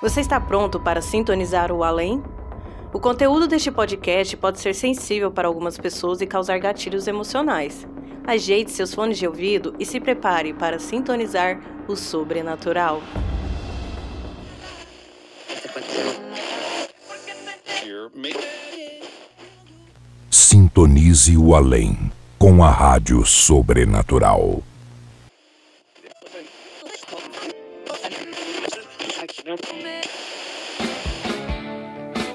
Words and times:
Você 0.00 0.20
está 0.20 0.40
pronto 0.40 0.78
para 0.78 1.02
sintonizar 1.02 1.72
o 1.72 1.82
além? 1.82 2.22
O 2.92 3.00
conteúdo 3.00 3.48
deste 3.48 3.68
podcast 3.72 4.36
pode 4.36 4.60
ser 4.60 4.72
sensível 4.72 5.28
para 5.28 5.48
algumas 5.48 5.76
pessoas 5.76 6.20
e 6.20 6.26
causar 6.26 6.56
gatilhos 6.60 7.08
emocionais. 7.08 7.84
Ajeite 8.24 8.70
seus 8.70 8.94
fones 8.94 9.18
de 9.18 9.26
ouvido 9.26 9.74
e 9.76 9.84
se 9.84 9.98
prepare 9.98 10.52
para 10.52 10.78
sintonizar 10.78 11.60
o 11.88 11.96
sobrenatural. 11.96 13.02
Sintonize 20.30 21.36
o 21.36 21.56
além 21.56 22.12
com 22.38 22.62
a 22.62 22.70
Rádio 22.70 23.26
Sobrenatural. 23.26 24.62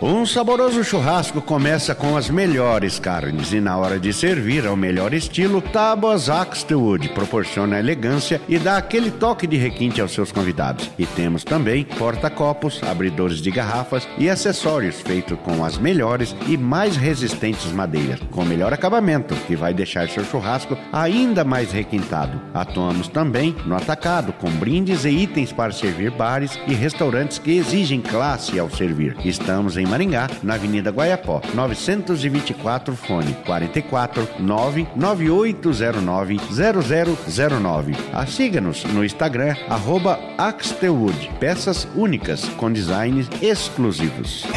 Um 0.06 0.26
saboroso 0.26 0.84
churrasco 0.84 1.42
começa 1.42 1.96
com 1.96 2.18
as 2.18 2.30
melhores 2.30 3.00
carnes 3.00 3.54
e 3.54 3.62
na 3.62 3.78
hora 3.78 3.98
de 3.98 4.12
servir 4.12 4.68
ao 4.68 4.76
melhor 4.76 5.14
estilo, 5.14 5.62
Tábuas 5.62 6.30
Axtewood 6.30 7.08
proporciona 7.14 7.80
elegância 7.80 8.42
e 8.50 8.60
dá 8.60 8.76
aquele 8.76 9.10
toque 9.10 9.48
de 9.48 9.56
requinte 9.56 10.02
aos 10.02 10.12
seus 10.12 10.30
convidados. 10.30 10.92
E 11.00 11.06
temos 11.06 11.46
também 11.46 11.86
porta-copos, 11.86 12.84
abridores 12.84 13.38
de 13.38 13.50
garrafas 13.50 14.06
e 14.18 14.30
acessórios 14.30 15.00
feitos 15.00 15.40
com 15.42 15.64
as 15.64 15.78
melhores 15.78 16.36
e 16.50 16.58
mais 16.58 16.98
resistentes 16.98 17.72
madeiras, 17.72 18.20
com 18.30 18.44
melhor 18.44 18.74
acabamento, 18.74 19.34
que 19.48 19.56
vai 19.56 19.74
deixar 19.74 20.10
seu 20.10 20.26
churrasco 20.26 20.78
ainda 20.92 21.46
mais 21.46 21.72
requintado. 21.72 22.42
Atuamos 22.54 23.08
também 23.08 23.56
no 23.66 23.74
atacado, 23.74 24.34
com 24.34 24.52
brindes 24.52 25.06
e 25.06 25.12
itens 25.12 25.54
para 25.54 25.72
servir 25.72 26.12
bares 26.12 26.60
e 26.68 26.74
restaurantes 26.74 27.40
que 27.40 27.52
exigem 27.52 28.02
classe 28.02 28.60
ao 28.60 28.70
servir. 28.70 29.16
Estamos 29.24 29.78
em 29.78 29.93
Maringá, 29.94 30.28
na 30.42 30.56
Avenida 30.56 30.90
Guaiapó, 30.90 31.40
924, 31.54 32.96
fone 32.96 33.32
44 33.46 34.28
99809 34.40 36.40
0009. 36.50 37.96
A 38.12 38.26
siga-nos 38.26 38.84
no 38.86 39.06
Instagram, 39.06 39.56
arroba 39.70 40.20
Axtewood, 40.36 41.30
peças 41.40 41.88
únicas 41.96 42.50
com 42.58 42.72
designs 42.72 43.30
exclusivos. 43.40 44.48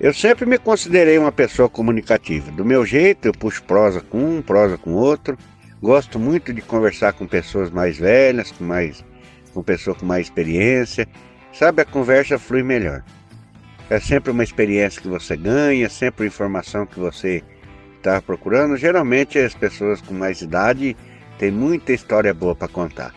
Eu 0.00 0.14
sempre 0.14 0.46
me 0.46 0.56
considerei 0.56 1.18
uma 1.18 1.30
pessoa 1.30 1.68
comunicativa. 1.68 2.50
Do 2.50 2.64
meu 2.64 2.86
jeito, 2.86 3.26
eu 3.26 3.32
puxo 3.32 3.62
prosa 3.64 4.00
com 4.00 4.38
um, 4.38 4.40
prosa 4.40 4.78
com 4.78 4.94
outro. 4.94 5.36
Gosto 5.82 6.18
muito 6.18 6.54
de 6.54 6.62
conversar 6.62 7.12
com 7.12 7.26
pessoas 7.26 7.70
mais 7.70 7.98
velhas, 7.98 8.50
com 8.50 8.64
mais 8.64 9.04
com 9.52 9.62
pessoas 9.62 9.98
com 9.98 10.06
mais 10.06 10.26
experiência. 10.26 11.06
Sabe, 11.52 11.82
a 11.82 11.84
conversa 11.84 12.38
flui 12.38 12.62
melhor. 12.62 13.04
É 13.90 14.00
sempre 14.00 14.30
uma 14.30 14.42
experiência 14.42 15.02
que 15.02 15.08
você 15.08 15.36
ganha, 15.36 15.86
sempre 15.90 16.26
informação 16.26 16.86
que 16.86 16.98
você 16.98 17.42
está 17.98 18.22
procurando. 18.22 18.78
Geralmente 18.78 19.38
as 19.38 19.54
pessoas 19.54 20.00
com 20.00 20.14
mais 20.14 20.40
idade 20.40 20.96
têm 21.38 21.50
muita 21.50 21.92
história 21.92 22.32
boa 22.32 22.54
para 22.54 22.68
contar. 22.68 23.14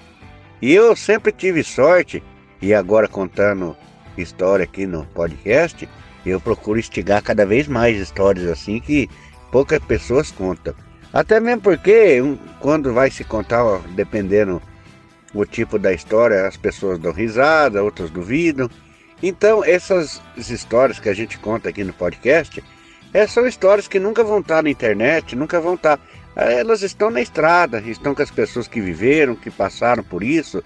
E 0.62 0.74
eu 0.74 0.96
sempre 0.98 1.32
tive 1.32 1.64
sorte, 1.64 2.22
e 2.62 2.74
agora 2.74 3.08
contando 3.08 3.74
história 4.18 4.66
aqui 4.66 4.86
no 4.86 5.06
podcast, 5.08 5.88
eu 6.30 6.40
procuro 6.40 6.80
instigar 6.80 7.22
cada 7.22 7.46
vez 7.46 7.68
mais 7.68 7.98
histórias 7.98 8.50
assim 8.50 8.80
que 8.80 9.10
poucas 9.52 9.80
pessoas 9.80 10.32
contam. 10.32 10.74
Até 11.12 11.40
mesmo 11.40 11.62
porque 11.62 12.20
quando 12.60 12.94
vai 12.94 13.12
se 13.12 13.24
contar, 13.24 13.64
dependendo 13.90 14.62
o 15.34 15.46
tipo 15.46 15.78
da 15.78 15.94
história, 15.94 16.48
as 16.48 16.58
pessoas 16.58 17.00
dão 17.00 17.12
risada, 17.12 17.84
outras 17.84 18.10
duvidam. 18.10 18.70
Então, 19.22 19.64
essas 19.64 20.22
histórias 20.36 21.00
que 21.00 21.10
a 21.10 21.14
gente 21.14 21.38
conta 21.38 21.70
aqui 21.70 21.84
no 21.84 21.94
podcast, 21.94 22.64
é, 23.14 23.28
são 23.28 23.48
histórias 23.48 23.88
que 23.88 24.00
nunca 24.00 24.24
vão 24.24 24.40
estar 24.40 24.64
na 24.64 24.70
internet, 24.70 25.36
nunca 25.36 25.62
vão 25.62 25.76
estar. 25.76 26.00
Elas 26.36 26.82
estão 26.82 27.12
na 27.12 27.22
estrada, 27.22 27.80
estão 27.86 28.16
com 28.16 28.24
as 28.24 28.32
pessoas 28.32 28.68
que 28.68 28.82
viveram, 28.82 29.36
que 29.36 29.52
passaram 29.52 30.04
por 30.04 30.24
isso. 30.24 30.64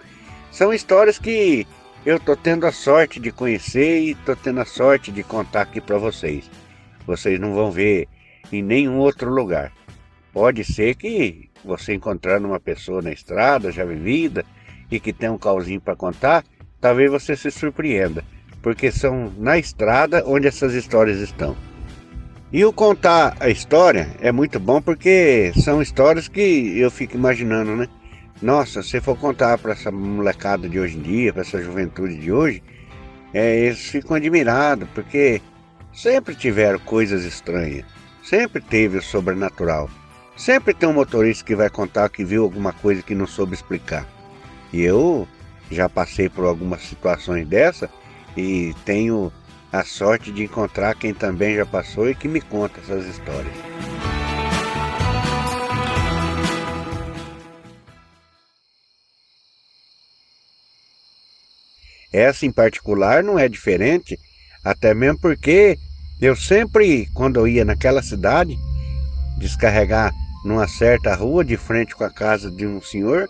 São 0.49 0.73
histórias 0.73 1.19
que 1.19 1.67
eu 2.07 2.17
tô 2.17 2.37
tendo 2.37 2.65
a 2.65 2.71
sorte 2.71 3.19
de 3.19 3.33
conhecer 3.33 3.99
e 3.99 4.15
tô 4.15 4.33
tendo 4.33 4.61
a 4.61 4.65
sorte 4.65 5.11
de 5.11 5.23
contar 5.23 5.63
aqui 5.63 5.81
para 5.81 5.97
vocês. 5.97 6.49
Vocês 7.05 7.37
não 7.37 7.53
vão 7.53 7.69
ver 7.69 8.07
em 8.49 8.63
nenhum 8.63 8.97
outro 8.99 9.29
lugar. 9.29 9.73
Pode 10.31 10.63
ser 10.63 10.95
que 10.95 11.49
você 11.65 11.93
encontrando 11.95 12.47
uma 12.47 12.61
pessoa 12.61 13.01
na 13.01 13.11
estrada 13.11 13.73
já 13.73 13.83
vivida 13.83 14.45
e 14.89 15.01
que 15.01 15.11
tem 15.11 15.27
um 15.27 15.37
calzinho 15.37 15.81
para 15.81 15.97
contar, 15.97 16.45
talvez 16.79 17.11
você 17.11 17.35
se 17.35 17.51
surpreenda, 17.51 18.23
porque 18.61 18.89
são 18.89 19.29
na 19.37 19.57
estrada 19.57 20.23
onde 20.25 20.47
essas 20.47 20.73
histórias 20.73 21.19
estão. 21.19 21.57
E 22.53 22.63
o 22.63 22.71
contar 22.71 23.35
a 23.37 23.49
história 23.49 24.07
é 24.21 24.31
muito 24.31 24.61
bom 24.61 24.81
porque 24.81 25.51
são 25.61 25.81
histórias 25.81 26.29
que 26.29 26.79
eu 26.79 26.89
fico 26.89 27.17
imaginando, 27.17 27.75
né? 27.75 27.89
Nossa, 28.41 28.83
se 28.83 29.01
for 29.01 29.17
contar 29.17 29.57
para 29.57 29.73
essa 29.73 29.91
molecada 29.91 30.69
de 30.69 30.79
hoje 30.79 30.97
em 30.97 31.01
dia, 31.01 31.33
para 31.33 31.41
essa 31.41 31.61
juventude 31.61 32.17
de 32.17 32.31
hoje, 32.31 32.61
é, 33.33 33.57
eles 33.61 33.79
ficam 33.79 34.15
admirados, 34.15 34.87
porque 34.93 35.41
sempre 35.91 36.35
tiveram 36.35 36.77
coisas 36.79 37.23
estranhas, 37.23 37.83
sempre 38.23 38.61
teve 38.61 38.99
o 38.99 39.01
sobrenatural. 39.01 39.89
Sempre 40.35 40.71
tem 40.75 40.87
um 40.87 40.93
motorista 40.93 41.43
que 41.43 41.55
vai 41.55 41.67
contar 41.67 42.09
que 42.09 42.23
viu 42.23 42.43
alguma 42.43 42.71
coisa 42.71 43.01
que 43.01 43.15
não 43.15 43.25
soube 43.25 43.55
explicar. 43.55 44.07
E 44.71 44.81
eu 44.81 45.27
já 45.71 45.89
passei 45.89 46.29
por 46.29 46.45
algumas 46.45 46.83
situações 46.83 47.47
dessa 47.47 47.89
e 48.35 48.75
tenho 48.85 49.33
a 49.71 49.83
sorte 49.83 50.31
de 50.31 50.43
encontrar 50.43 50.93
quem 50.93 51.11
também 51.11 51.55
já 51.55 51.65
passou 51.65 52.07
e 52.07 52.13
que 52.13 52.27
me 52.27 52.39
conta 52.39 52.79
essas 52.79 53.07
histórias. 53.07 53.53
Essa 62.11 62.45
em 62.45 62.51
particular 62.51 63.23
não 63.23 63.37
é 63.37 63.47
diferente, 63.49 64.19
até 64.63 64.93
mesmo 64.93 65.19
porque 65.19 65.77
eu 66.21 66.35
sempre, 66.35 67.07
quando 67.13 67.39
eu 67.39 67.47
ia 67.47 67.65
naquela 67.65 68.01
cidade, 68.01 68.57
descarregar 69.37 70.13
numa 70.43 70.67
certa 70.67 71.13
rua 71.13 71.43
de 71.43 71.57
frente 71.57 71.95
com 71.95 72.03
a 72.03 72.09
casa 72.09 72.49
de 72.49 72.65
um 72.65 72.81
senhor 72.81 73.29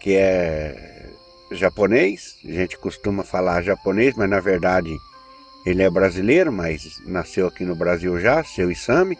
que 0.00 0.14
é 0.14 1.10
japonês, 1.50 2.36
a 2.44 2.52
gente 2.52 2.76
costuma 2.76 3.24
falar 3.24 3.62
japonês, 3.62 4.14
mas 4.14 4.28
na 4.28 4.40
verdade 4.40 4.94
ele 5.64 5.82
é 5.82 5.90
brasileiro, 5.90 6.52
mas 6.52 7.00
nasceu 7.06 7.46
aqui 7.46 7.64
no 7.64 7.74
Brasil 7.74 8.18
já, 8.20 8.42
seu 8.44 8.70
Isami. 8.70 9.18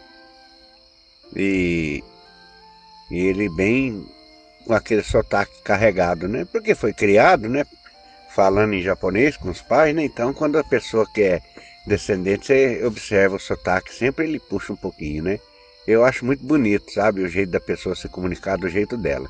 E, 1.35 2.03
e 3.11 3.19
ele 3.19 3.49
bem 3.49 4.05
com 4.65 4.73
aquele 4.73 5.03
sotaque 5.03 5.61
carregado, 5.63 6.27
né? 6.27 6.45
Porque 6.51 6.73
foi 6.73 6.93
criado, 6.93 7.47
né? 7.47 7.65
Falando 8.29 8.73
em 8.73 8.81
japonês 8.81 9.37
com 9.37 9.49
os 9.49 9.61
pais, 9.61 9.95
né? 9.95 10.03
Então, 10.03 10.33
quando 10.33 10.57
a 10.57 10.63
pessoa 10.63 11.05
que 11.13 11.21
é 11.21 11.41
descendente, 11.85 12.47
você 12.47 12.83
observa 12.85 13.35
o 13.35 13.39
sotaque, 13.39 13.93
sempre 13.93 14.25
ele 14.25 14.39
puxa 14.39 14.73
um 14.73 14.75
pouquinho, 14.75 15.23
né? 15.23 15.39
Eu 15.87 16.03
acho 16.05 16.25
muito 16.25 16.43
bonito, 16.45 16.91
sabe? 16.91 17.21
O 17.21 17.27
jeito 17.27 17.51
da 17.51 17.59
pessoa 17.59 17.95
se 17.95 18.07
comunicar 18.07 18.57
do 18.57 18.69
jeito 18.69 18.95
dela. 18.95 19.27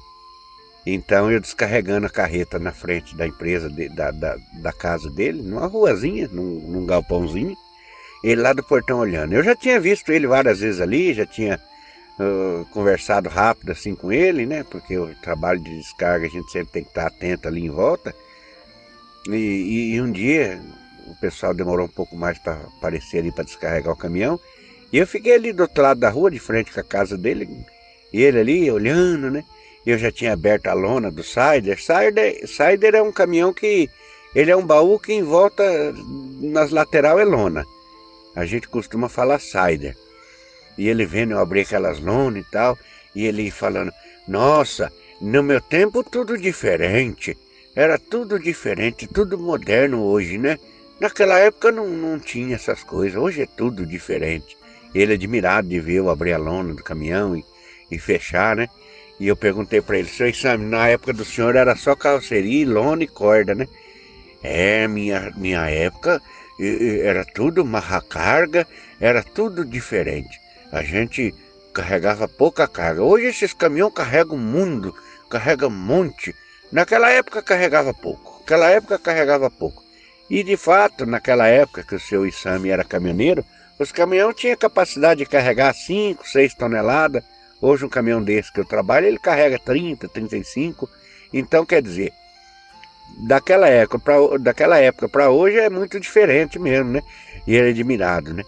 Então, 0.86 1.32
eu 1.32 1.40
descarregando 1.40 2.08
a 2.08 2.10
carreta 2.10 2.58
na 2.58 2.72
frente 2.72 3.16
da 3.16 3.28
empresa, 3.28 3.70
de, 3.70 3.90
da, 3.90 4.12
da, 4.12 4.38
da, 4.62 4.74
casa 4.74 5.10
dele, 5.10 5.42
numa 5.42 5.68
ruazinha, 5.68 6.28
num, 6.32 6.60
num 6.68 6.86
galpãozinho, 6.86 7.56
ele 8.24 8.42
lá 8.42 8.54
do 8.54 8.64
portão 8.64 9.00
olhando. 9.00 9.34
Eu 9.34 9.44
já 9.44 9.56
tinha 9.56 9.80
visto 9.80 10.12
ele 10.12 10.28
várias 10.28 10.60
vezes 10.60 10.82
ali, 10.82 11.14
já 11.14 11.26
tinha 11.26 11.60
uh, 12.20 12.66
conversado 12.72 13.30
rápido 13.30 13.72
assim 13.72 13.96
com 13.96 14.12
ele, 14.12 14.46
né? 14.46 14.64
Porque 14.64 14.98
o 14.98 15.14
trabalho 15.22 15.60
de 15.60 15.78
descarga 15.78 16.28
a 16.28 16.30
gente 16.30 16.52
sempre 16.52 16.74
tem 16.74 16.84
que 16.84 16.90
estar 16.90 17.08
atento 17.08 17.48
ali 17.48 17.66
em 17.66 17.70
volta. 17.70 18.14
E, 19.34 19.38
e, 19.38 19.94
e 19.96 20.02
um 20.02 20.12
dia 20.12 20.62
o 21.08 21.16
pessoal 21.16 21.54
demorou 21.54 21.86
um 21.86 21.90
pouco 21.90 22.16
mais 22.16 22.38
para 22.38 22.54
aparecer 22.78 23.20
ali 23.20 23.32
para 23.32 23.44
descarregar 23.44 23.94
o 23.94 23.98
caminhão. 23.98 24.40
E 24.92 24.98
eu 24.98 25.08
fiquei 25.08 25.34
ali 25.34 25.54
do 25.54 25.64
outro 25.64 25.82
lado 25.82 26.00
da 26.00 26.10
rua, 26.10 26.32
de 26.32 26.40
frente 26.40 26.72
com 26.72 26.80
a 26.80 26.84
casa 26.84 27.18
dele, 27.18 27.48
e 28.12 28.24
ele 28.24 28.40
ali 28.40 28.72
olhando, 28.72 29.30
né? 29.30 29.44
Eu 29.86 29.98
já 29.98 30.12
tinha 30.12 30.34
aberto 30.34 30.68
a 30.68 30.74
lona 30.74 31.12
do 31.12 31.24
Sider. 31.24 31.80
Sider, 31.80 32.48
Sider 32.48 32.96
é 32.96 33.02
um 33.02 33.12
caminhão 33.12 33.54
que 33.54 33.90
ele 34.36 34.52
é 34.52 34.56
um 34.56 34.66
baú 34.66 35.00
que 35.00 35.14
em 35.14 35.24
volta 35.24 35.64
nas 36.42 36.72
lateral 36.72 37.20
é 37.20 37.24
lona. 37.24 37.66
A 38.36 38.46
gente 38.46 38.68
costuma 38.68 39.10
falar 39.10 39.40
Sider. 39.40 39.96
E 40.78 40.88
ele 40.88 41.06
vendo 41.06 41.32
eu 41.32 41.40
abrir 41.40 41.62
aquelas 41.62 42.00
lonas 42.00 42.46
e 42.46 42.52
tal, 42.52 42.78
e 43.16 43.26
ele 43.26 43.50
falando: 43.52 43.92
"Nossa, 44.28 44.92
no 45.22 45.44
meu 45.44 45.60
tempo 45.62 46.04
tudo 46.04 46.38
diferente. 46.38 47.38
Era 47.80 47.98
tudo 47.98 48.38
diferente, 48.38 49.08
tudo 49.08 49.40
moderno 49.40 50.04
hoje, 50.04 50.38
né? 50.38 50.60
Naquela 51.00 51.40
época 51.40 51.72
não, 51.72 51.88
não 51.88 52.20
tinha 52.20 52.56
essas 52.56 52.84
coisas, 52.84 53.18
hoje 53.18 53.44
é 53.44 53.46
tudo 53.46 53.86
diferente. 53.86 54.58
Ele 54.94 55.14
admirado 55.14 55.70
de 55.70 55.80
ver 55.80 55.94
eu 55.94 56.10
abrir 56.10 56.34
a 56.34 56.38
lona 56.38 56.74
do 56.74 56.84
caminhão 56.84 57.38
e, 57.38 57.46
e 57.90 57.98
fechar, 57.98 58.58
né? 58.58 58.68
E 59.18 59.30
eu 59.30 59.36
perguntei 59.38 59.80
para 59.80 59.98
ele, 59.98 60.10
seu 60.10 60.28
exame, 60.28 60.66
na 60.66 60.90
época 60.90 61.14
do 61.14 61.24
senhor 61.24 61.56
era 61.56 61.74
só 61.74 61.96
carroceria, 61.96 62.68
lona 62.68 63.06
e 63.06 63.08
corda, 63.08 63.56
né? 63.56 63.66
É, 64.44 64.86
minha, 64.86 65.32
minha 65.38 65.70
época 65.70 66.22
era 67.02 67.24
tudo 67.24 67.64
marra 67.64 68.02
carga, 68.02 68.68
era 69.00 69.24
tudo 69.24 69.64
diferente. 69.64 70.38
A 70.70 70.84
gente 70.84 71.34
carregava 71.74 72.28
pouca 72.28 72.68
carga. 72.68 73.02
Hoje 73.02 73.28
esses 73.28 73.54
caminhões 73.54 73.94
carregam 73.94 74.36
o 74.36 74.38
mundo, 74.38 74.94
carregam 75.30 75.70
monte. 75.70 76.36
Naquela 76.72 77.10
época 77.10 77.42
carregava 77.42 77.94
pouco. 77.94 78.40
Naquela 78.40 78.70
época 78.70 79.00
carregava 79.00 79.50
pouco. 79.50 79.84
E 80.30 80.44
de 80.44 80.56
fato, 80.56 81.06
naquela 81.06 81.48
época 81.48 81.84
que 81.84 81.96
o 81.96 82.00
seu 82.00 82.26
Isami 82.26 82.70
era 82.70 82.84
caminhoneiro, 82.84 83.44
os 83.80 83.92
caminhões 83.92 84.36
tinham 84.36 84.56
capacidade 84.58 85.20
de 85.20 85.26
carregar 85.26 85.74
5, 85.74 86.28
6 86.28 86.54
toneladas. 86.54 87.24
Hoje 87.62 87.86
um 87.86 87.90
caminhão 87.90 88.22
desse 88.22 88.52
que 88.52 88.60
eu 88.60 88.66
trabalho, 88.66 89.08
ele 89.08 89.18
carrega 89.18 89.58
30, 89.58 90.08
35. 90.08 90.90
Então 91.34 91.66
quer 91.66 91.82
dizer, 91.82 92.14
daquela 93.18 93.68
época 93.68 94.00
para 94.00 94.38
daquela 94.38 94.78
época 94.78 95.10
para 95.10 95.30
hoje 95.30 95.58
é 95.58 95.70
muito 95.70 96.00
diferente 96.00 96.60
mesmo, 96.60 96.92
né? 96.92 97.02
E 97.48 97.56
ele 97.56 97.70
é 97.70 97.72
admirado, 97.72 98.34
né? 98.34 98.44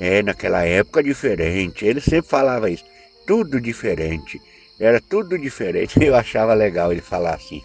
É, 0.00 0.22
naquela 0.22 0.64
época 0.64 1.02
diferente. 1.02 1.84
Ele 1.84 2.00
sempre 2.00 2.30
falava 2.30 2.70
isso. 2.70 2.84
Tudo 3.26 3.60
diferente. 3.60 4.40
Era 4.78 5.00
tudo 5.00 5.38
diferente. 5.38 5.98
Eu 6.02 6.14
achava 6.14 6.54
legal 6.54 6.92
ele 6.92 7.00
falar 7.00 7.34
assim. 7.34 7.62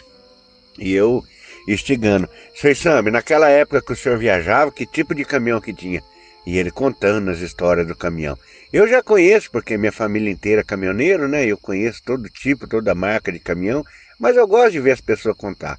E 0.79 0.93
eu 0.93 1.23
instigando. 1.67 2.29
Senhor 2.55 2.75
Sambi, 2.75 3.11
naquela 3.11 3.49
época 3.49 3.81
que 3.81 3.93
o 3.93 3.95
senhor 3.95 4.17
viajava, 4.17 4.71
que 4.71 4.85
tipo 4.85 5.13
de 5.13 5.25
caminhão 5.25 5.61
que 5.61 5.73
tinha? 5.73 6.01
E 6.45 6.57
ele 6.57 6.71
contando 6.71 7.29
as 7.29 7.39
histórias 7.39 7.85
do 7.85 7.95
caminhão. 7.95 8.37
Eu 8.73 8.87
já 8.87 9.03
conheço, 9.03 9.51
porque 9.51 9.77
minha 9.77 9.91
família 9.91 10.31
inteira 10.31 10.61
é 10.61 10.63
caminhoneiro, 10.63 11.27
né? 11.27 11.45
Eu 11.45 11.57
conheço 11.57 12.01
todo 12.03 12.29
tipo, 12.29 12.67
toda 12.67 12.95
marca 12.95 13.31
de 13.31 13.39
caminhão, 13.39 13.85
mas 14.17 14.37
eu 14.37 14.47
gosto 14.47 14.71
de 14.71 14.79
ver 14.79 14.91
as 14.91 15.01
pessoas 15.01 15.35
contar. 15.35 15.77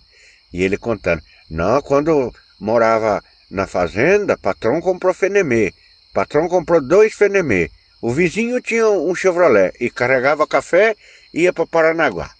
E 0.52 0.62
ele 0.62 0.76
contando. 0.76 1.22
Não, 1.50 1.80
quando 1.80 2.32
morava 2.60 3.22
na 3.50 3.66
fazenda, 3.66 4.36
patrão 4.36 4.80
comprou 4.80 5.14
Fenemê. 5.14 5.72
Patrão 6.12 6.48
comprou 6.48 6.80
dois 6.80 7.14
Fenemê. 7.14 7.70
O 8.00 8.10
vizinho 8.12 8.60
tinha 8.60 8.88
um 8.88 9.14
Chevrolet 9.14 9.72
e 9.80 9.88
carregava 9.88 10.46
café 10.46 10.94
ia 11.32 11.52
para 11.52 11.66
Paranaguá. 11.66 12.30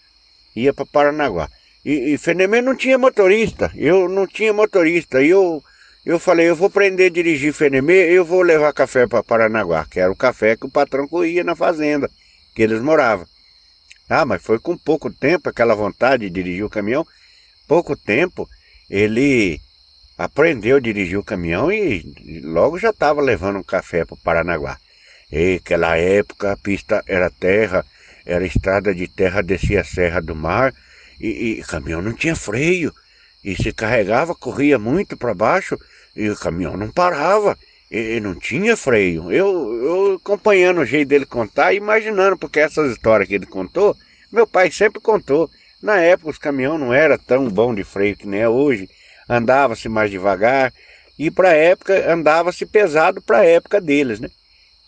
Ia 0.54 0.72
para 0.72 0.86
Paranaguá. 0.86 1.48
E, 1.84 2.14
e 2.14 2.18
Fenemê 2.18 2.60
não 2.60 2.76
tinha 2.76 2.98
motorista. 2.98 3.72
Eu 3.74 4.08
não 4.08 4.26
tinha 4.26 4.52
motorista. 4.52 5.22
E 5.22 5.30
eu, 5.30 5.62
eu 6.04 6.18
falei, 6.18 6.48
eu 6.48 6.56
vou 6.56 6.66
aprender 6.66 7.06
a 7.06 7.10
dirigir 7.10 7.52
Fenemê, 7.52 8.10
eu 8.10 8.24
vou 8.24 8.42
levar 8.42 8.72
café 8.72 9.06
para 9.06 9.22
Paranaguá, 9.22 9.86
que 9.88 10.00
era 10.00 10.10
o 10.10 10.16
café 10.16 10.56
que 10.56 10.66
o 10.66 10.70
patrão 10.70 11.06
corria 11.06 11.44
na 11.44 11.54
fazenda, 11.54 12.10
que 12.54 12.62
eles 12.62 12.80
moravam. 12.80 13.26
Ah, 14.08 14.24
mas 14.24 14.42
foi 14.42 14.58
com 14.58 14.76
pouco 14.76 15.10
tempo, 15.10 15.48
aquela 15.48 15.74
vontade 15.74 16.28
de 16.28 16.30
dirigir 16.30 16.64
o 16.64 16.70
caminhão, 16.70 17.06
pouco 17.68 17.96
tempo, 17.96 18.48
ele 18.90 19.60
aprendeu 20.18 20.76
a 20.76 20.80
dirigir 20.80 21.18
o 21.18 21.24
caminhão 21.24 21.72
e 21.72 22.40
logo 22.42 22.78
já 22.78 22.90
estava 22.90 23.20
levando 23.20 23.58
um 23.58 23.62
café 23.62 24.04
para 24.04 24.16
Paranaguá. 24.22 24.78
E 25.30 25.54
aquela 25.54 25.96
época 25.96 26.52
a 26.52 26.56
pista 26.56 27.02
era 27.06 27.30
terra, 27.30 27.86
era 28.24 28.46
estrada 28.46 28.94
de 28.94 29.08
terra, 29.08 29.42
descia 29.42 29.80
a 29.80 29.84
Serra 29.84 30.20
do 30.20 30.34
Mar 30.34 30.72
e, 31.20 31.56
e 31.56 31.60
o 31.60 31.66
caminhão 31.66 32.02
não 32.02 32.12
tinha 32.12 32.36
freio. 32.36 32.92
E 33.44 33.56
se 33.56 33.72
carregava, 33.72 34.34
corria 34.34 34.78
muito 34.78 35.16
para 35.16 35.34
baixo 35.34 35.78
e 36.14 36.28
o 36.30 36.36
caminhão 36.36 36.76
não 36.76 36.90
parava. 36.90 37.58
E, 37.90 38.16
e 38.16 38.20
não 38.20 38.34
tinha 38.34 38.76
freio. 38.76 39.30
Eu, 39.32 39.84
eu 39.84 40.14
acompanhando 40.14 40.80
o 40.80 40.86
jeito 40.86 41.08
dele 41.08 41.26
contar 41.26 41.72
imaginando, 41.74 42.36
porque 42.38 42.60
essas 42.60 42.92
histórias 42.92 43.28
que 43.28 43.34
ele 43.34 43.46
contou, 43.46 43.96
meu 44.30 44.46
pai 44.46 44.70
sempre 44.70 45.00
contou. 45.00 45.50
Na 45.82 45.98
época 45.98 46.30
os 46.30 46.38
caminhões 46.38 46.80
não 46.80 46.94
era 46.94 47.18
tão 47.18 47.48
bom 47.48 47.74
de 47.74 47.82
freio 47.82 48.16
que 48.16 48.26
nem 48.26 48.40
é 48.40 48.48
hoje. 48.48 48.88
Andava-se 49.28 49.88
mais 49.88 50.10
devagar. 50.10 50.72
E 51.18 51.30
para 51.30 51.52
época 51.52 52.10
andava-se 52.10 52.64
pesado 52.64 53.20
para 53.20 53.38
a 53.38 53.44
época 53.44 53.80
deles, 53.80 54.20
né? 54.20 54.28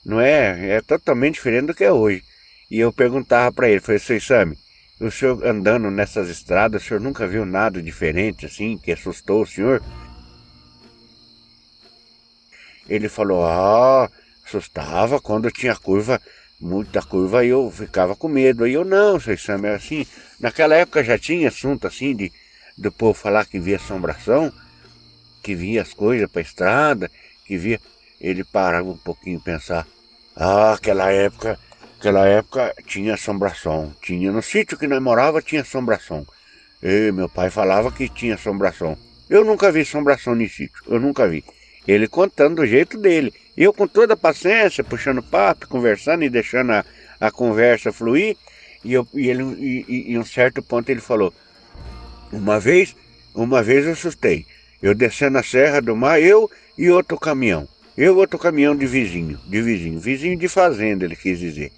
Não 0.05 0.21
é? 0.21 0.77
É 0.77 0.81
totalmente 0.81 1.35
diferente 1.35 1.67
do 1.67 1.75
que 1.75 1.85
é 1.85 1.93
hoje. 1.93 2.23
E 2.71 2.79
eu 2.79 2.93
perguntava 2.93 3.53
para 3.53 3.69
ele, 3.69 3.81
falei, 3.81 3.99
seu 3.99 4.21
Sami, 4.21 4.57
o 5.01 5.11
senhor 5.11 5.45
andando 5.47 5.91
nessas 5.91 6.29
estradas, 6.29 6.83
o 6.83 6.87
senhor 6.87 7.01
nunca 7.01 7.27
viu 7.27 7.45
nada 7.45 7.83
diferente 7.83 8.47
assim, 8.47 8.79
que 8.79 8.93
assustou 8.93 9.43
o 9.43 9.47
senhor? 9.47 9.83
Ele 12.89 13.09
falou, 13.09 13.45
ah, 13.45 14.11
assustava 14.45 15.21
quando 15.21 15.51
tinha 15.51 15.75
curva 15.77 16.21
muita 16.65 17.03
curva 17.03 17.45
e 17.45 17.49
eu 17.49 17.71
ficava 17.71 18.17
com 18.17 18.29
medo. 18.29 18.65
Aí 18.65 18.73
eu, 18.73 18.85
não, 18.85 19.21
vocês 19.21 19.43
sabem, 19.43 19.71
é 19.71 19.75
assim, 19.75 20.07
naquela 20.41 20.75
época 20.75 21.05
já 21.05 21.19
tinha 21.19 21.49
assunto 21.49 21.87
assim 21.87 22.17
de 22.17 22.33
do 22.77 22.91
povo 22.91 23.15
falar 23.15 23.45
que 23.47 23.61
via 23.61 23.77
assombração, 23.77 24.53
que 25.43 25.55
via 25.55 25.83
as 25.83 25.93
coisas 25.93 26.29
para 26.31 26.43
estrada, 26.43 27.11
que 27.47 27.57
via. 27.57 27.81
Ele 28.21 28.43
parava 28.43 28.89
um 28.89 28.97
pouquinho 28.97 29.39
e 29.39 29.43
pensar, 29.43 29.87
ah, 30.35 30.73
aquela 30.73 31.11
época, 31.13 31.59
aquela 32.05 32.27
época 32.27 32.75
tinha 32.87 33.15
assombração. 33.15 33.95
Tinha 34.03 34.31
no 34.31 34.43
sítio 34.43 34.77
que 34.77 34.87
nós 34.87 35.03
morava 35.03 35.41
tinha 35.41 35.63
assombração. 35.63 36.27
E 36.83 37.11
meu 37.13 37.31
pai 37.31 37.49
falava 37.49 37.91
que 37.91 38.11
tinha 38.11 38.35
assombração. 38.35 38.95
Eu 39.31 39.43
nunca 39.43 39.73
vi 39.73 39.81
assombração 39.81 40.35
nesse 40.35 40.57
sítio, 40.57 40.83
eu 40.87 41.01
nunca 41.01 41.27
vi. 41.27 41.43
Ele 41.89 42.07
contando 42.07 42.57
do 42.57 42.67
jeito 42.67 42.99
dele. 42.99 43.33
Eu 43.57 43.73
com 43.73 43.87
toda 43.87 44.13
a 44.13 44.19
paciência, 44.19 44.85
puxando 44.85 45.23
papo, 45.23 45.67
conversando 45.67 46.25
e 46.25 46.29
deixando 46.29 46.73
a, 46.73 46.85
a 47.19 47.31
conversa 47.31 47.91
fluir. 47.91 48.37
E, 48.85 48.93
eu, 48.93 49.09
e 49.15 49.31
ele, 49.31 49.43
e, 49.43 50.13
e, 50.13 50.19
um 50.19 50.25
certo 50.27 50.63
ponto 50.63 50.91
ele 50.91 51.01
falou, 51.01 51.33
uma 52.31 52.61
vez, 52.61 52.95
uma 53.35 53.63
vez 53.63 53.87
eu 53.87 53.93
assustei. 53.93 54.45
Eu 54.83 54.95
descendo 54.95 55.39
a 55.39 55.43
serra 55.43 55.81
do 55.81 55.97
mar, 55.97 56.21
eu 56.21 56.51
e 56.77 56.91
outro 56.91 57.19
caminhão. 57.19 57.67
Eu 57.97 58.19
outro 58.19 58.39
caminhão 58.39 58.77
de 58.77 58.87
vizinho, 58.87 59.41
de 59.47 59.63
vizinho, 59.63 59.99
vizinho 59.99 60.37
de 60.37 60.49
fazenda, 60.49 61.07
ele 61.07 61.17
quis 61.17 61.39
dizer. 61.39 61.73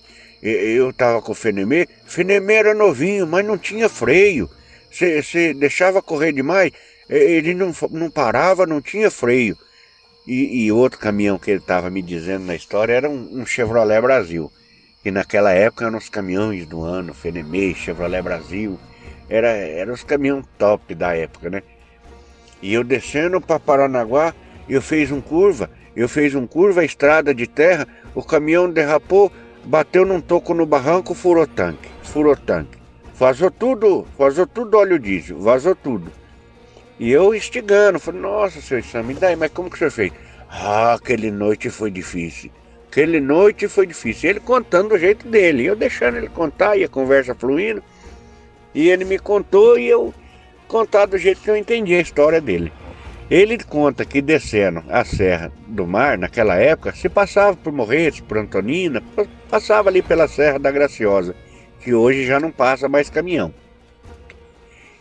Eu 0.49 0.91
estava 0.91 1.21
com 1.21 1.33
o 1.33 1.35
Fenemê, 1.35 1.89
Fenemê 2.05 2.55
era 2.55 2.75
novinho, 2.75 3.27
mas 3.27 3.45
não 3.45 3.59
tinha 3.59 3.89
freio. 3.89 4.49
Você 4.91 5.53
deixava 5.53 6.01
correr 6.01 6.33
demais, 6.33 6.71
ele 7.09 7.53
não, 7.53 7.75
não 7.91 8.11
parava, 8.11 8.65
não 8.67 8.81
tinha 8.81 9.11
freio. 9.11 9.57
E, 10.27 10.65
e 10.65 10.73
outro 10.73 10.99
caminhão 10.99 11.39
que 11.39 11.51
ele 11.51 11.61
estava 11.61 11.89
me 11.91 12.03
dizendo 12.03 12.47
na 12.47 12.55
história 12.55 12.93
era 12.93 13.09
um, 13.09 13.41
um, 13.41 13.47
Chevrolet 13.47 14.01
Brasil. 14.01 14.51
Que 15.03 15.11
naquela 15.11 15.53
época 15.53 15.87
eram 15.87 15.99
os 15.99 16.09
caminhões 16.09 16.67
do 16.67 16.83
ano, 16.83 17.15
Fenemê, 17.15 17.75
Chevrolet 17.75 18.23
Brasil. 18.23 18.79
Era, 19.29 19.49
era 19.49 19.93
os 19.93 20.03
caminhões 20.03 20.45
top 20.59 20.95
da 20.95 21.15
época, 21.15 21.51
né? 21.51 21.63
E 22.61 22.73
eu 22.73 22.83
descendo 22.83 23.41
para 23.41 23.61
Paranaguá, 23.61 24.35
eu 24.69 24.83
fiz 24.83 25.13
um 25.13 25.21
curva, 25.21 25.71
eu 25.95 26.09
fiz 26.09 26.35
um 26.35 26.47
curva, 26.47 26.85
estrada 26.85 27.35
de 27.35 27.47
terra, 27.47 27.87
o 28.15 28.23
caminhão 28.23 28.71
derrapou, 28.71 29.31
bateu 29.67 30.07
num 30.07 30.21
toco 30.21 30.55
no 30.55 30.65
barranco, 30.65 31.13
furou 31.13 31.47
tanque, 31.47 31.89
furou 32.03 32.37
tanque. 32.37 32.79
Vazou 33.19 33.51
tudo, 33.51 34.07
vazou 34.17 34.47
tudo 34.47 34.79
óleo 34.79 34.99
diesel, 34.99 35.39
vazou 35.39 35.75
tudo. 35.75 36.13
E 36.99 37.11
eu 37.11 37.35
instigando, 37.35 37.99
falei, 37.99 38.21
nossa, 38.21 38.61
senhor 38.61 38.83
Sam, 38.85 39.03
me 39.03 39.15
daí, 39.15 39.35
mas 39.37 39.51
como 39.51 39.69
que 39.69 39.77
o 39.77 39.79
senhor 39.79 39.91
fez? 39.91 40.13
Ah, 40.49 40.95
aquele 40.95 41.31
noite 41.31 41.69
foi 41.69 41.91
difícil. 41.91 42.51
Aquele 42.91 43.21
noite 43.21 43.69
foi 43.69 43.87
difícil. 43.87 44.31
Ele 44.31 44.41
contando 44.41 44.91
do 44.91 44.99
jeito 44.99 45.27
dele, 45.29 45.65
eu 45.65 45.75
deixando 45.75 46.17
ele 46.17 46.29
contar 46.29 46.77
e 46.77 46.85
a 46.85 46.89
conversa 46.89 47.35
fluindo. 47.35 47.83
E 48.75 48.89
ele 48.89 49.05
me 49.05 49.19
contou 49.19 49.79
e 49.79 49.87
eu 49.87 50.15
contar 50.69 51.07
do 51.07 51.19
jeito 51.19 51.41
que 51.41 51.51
eu 51.51 51.57
entendi 51.57 51.95
a 51.95 52.01
história 52.01 52.41
dele. 52.41 52.73
Ele 53.29 53.59
conta 53.59 54.05
que 54.05 54.23
descendo 54.23 54.85
a 54.89 55.05
Serra 55.05 55.51
do 55.67 55.85
Mar, 55.85 56.17
naquela 56.17 56.55
época, 56.55 56.95
se 56.95 57.09
passava 57.09 57.57
por 57.57 57.73
Morretes, 57.73 58.21
por 58.21 58.39
Antonina, 58.39 59.03
passava 59.51 59.89
ali 59.89 60.01
pela 60.01 60.29
Serra 60.29 60.61
da 60.61 60.71
Graciosa, 60.71 61.35
que 61.81 61.93
hoje 61.93 62.25
já 62.25 62.39
não 62.39 62.53
passa 62.53 62.89
mais 62.89 63.11
caminhão. 63.11 63.53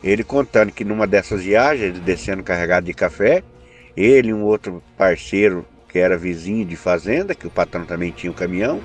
Ele 0.04 0.24
contando 0.24 0.72
que 0.72 0.84
numa 0.84 1.06
dessas 1.06 1.44
viagens, 1.44 2.00
descendo 2.00 2.44
carregado 2.44 2.88
de 2.88 2.96
café, 2.96 3.44
ele 3.96 4.30
e 4.30 4.34
um 4.34 4.44
outro 4.44 4.82
parceiro 4.98 5.64
que 5.88 6.00
era 6.00 6.18
vizinho 6.18 6.66
de 6.66 6.76
fazenda, 6.76 7.36
que 7.36 7.46
o 7.46 7.52
patrão 7.52 7.86
também 7.86 8.12
tinha 8.12 8.32
um 8.32 8.36
caminhão, 8.36 8.82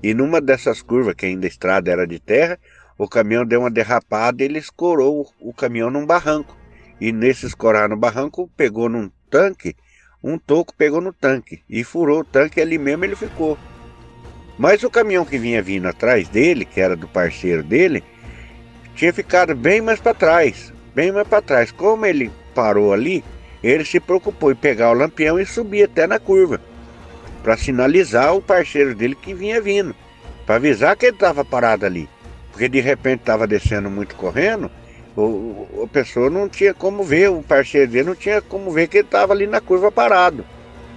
e 0.00 0.14
numa 0.14 0.40
dessas 0.40 0.80
curvas, 0.80 1.14
que 1.14 1.26
ainda 1.26 1.46
a 1.46 1.48
estrada 1.48 1.90
era 1.90 2.06
de 2.06 2.20
terra, 2.20 2.60
o 2.96 3.08
caminhão 3.08 3.44
deu 3.44 3.60
uma 3.60 3.70
derrapada 3.70 4.40
e 4.40 4.46
ele 4.46 4.58
escorou 4.58 5.28
o 5.40 5.52
caminhão 5.52 5.90
num 5.90 6.06
barranco. 6.06 6.56
E 7.00 7.12
nesse 7.12 7.46
escorar 7.46 7.88
no 7.88 7.96
barranco, 7.96 8.50
pegou 8.56 8.88
num 8.88 9.10
tanque, 9.30 9.76
um 10.22 10.38
toco 10.38 10.74
pegou 10.74 11.00
no 11.00 11.12
tanque 11.12 11.62
e 11.68 11.84
furou 11.84 12.20
o 12.20 12.24
tanque 12.24 12.60
ali 12.60 12.78
mesmo 12.78 13.04
ele 13.04 13.16
ficou. 13.16 13.58
Mas 14.58 14.82
o 14.82 14.90
caminhão 14.90 15.24
que 15.24 15.38
vinha 15.38 15.62
vindo 15.62 15.86
atrás 15.86 16.28
dele, 16.28 16.64
que 16.64 16.80
era 16.80 16.96
do 16.96 17.06
parceiro 17.06 17.62
dele, 17.62 18.02
tinha 18.94 19.12
ficado 19.12 19.54
bem 19.54 19.80
mais 19.80 20.00
para 20.00 20.14
trás. 20.14 20.72
bem 20.94 21.12
mais 21.12 21.28
para 21.28 21.42
trás. 21.42 21.70
Como 21.70 22.06
ele 22.06 22.32
parou 22.54 22.92
ali, 22.92 23.22
ele 23.62 23.84
se 23.84 24.00
preocupou 24.00 24.50
em 24.50 24.56
pegar 24.56 24.90
o 24.90 24.94
lampião 24.94 25.38
e 25.38 25.44
subir 25.44 25.84
até 25.84 26.06
na 26.06 26.18
curva 26.18 26.60
para 27.46 27.56
sinalizar 27.56 28.34
o 28.34 28.42
parceiro 28.42 28.92
dele 28.92 29.14
que 29.14 29.32
vinha 29.32 29.60
vindo, 29.60 29.94
para 30.44 30.56
avisar 30.56 30.96
que 30.96 31.06
ele 31.06 31.14
estava 31.14 31.44
parado 31.44 31.86
ali, 31.86 32.08
porque 32.50 32.68
de 32.68 32.80
repente 32.80 33.20
estava 33.20 33.46
descendo 33.46 33.88
muito 33.88 34.16
correndo, 34.16 34.68
o, 35.16 35.84
a 35.84 35.86
pessoa 35.86 36.28
não 36.28 36.48
tinha 36.48 36.74
como 36.74 37.02
ver, 37.02 37.30
o 37.30 37.42
parceiro 37.42 37.90
dele 37.90 38.08
não 38.08 38.14
tinha 38.14 38.42
como 38.42 38.70
ver 38.70 38.88
que 38.88 38.98
ele 38.98 39.06
estava 39.06 39.32
ali 39.32 39.46
na 39.46 39.60
curva 39.60 39.90
parado. 39.90 40.44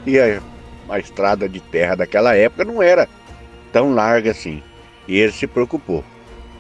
E 0.06 0.20
a, 0.20 0.42
a 0.90 1.00
estrada 1.00 1.48
de 1.48 1.60
terra 1.60 1.96
daquela 1.96 2.36
época 2.36 2.66
não 2.66 2.84
era 2.84 3.08
tão 3.72 3.94
larga 3.94 4.32
assim. 4.32 4.62
E 5.08 5.18
ele 5.18 5.32
se 5.32 5.48
preocupou. 5.48 6.04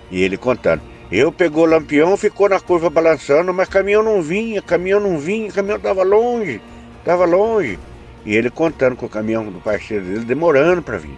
E 0.09 0.23
ele 0.23 0.37
contando. 0.37 0.81
Eu 1.11 1.31
pegou 1.31 1.63
o 1.63 1.69
lampião, 1.69 2.15
ficou 2.15 2.47
na 2.47 2.59
curva 2.59 2.89
balançando, 2.89 3.53
mas 3.53 3.67
caminhão 3.67 4.03
não 4.03 4.21
vinha, 4.21 4.61
caminhão 4.61 4.99
não 4.99 5.17
vinha, 5.17 5.51
caminhão 5.51 5.77
estava 5.77 6.03
longe, 6.03 6.61
estava 6.99 7.25
longe. 7.25 7.79
E 8.25 8.35
ele 8.35 8.49
contando 8.49 8.95
com 8.95 9.07
o 9.07 9.09
caminhão 9.09 9.45
do 9.45 9.59
parceiro 9.59 10.05
dele, 10.05 10.25
demorando 10.25 10.81
para 10.81 10.97
vir. 10.97 11.17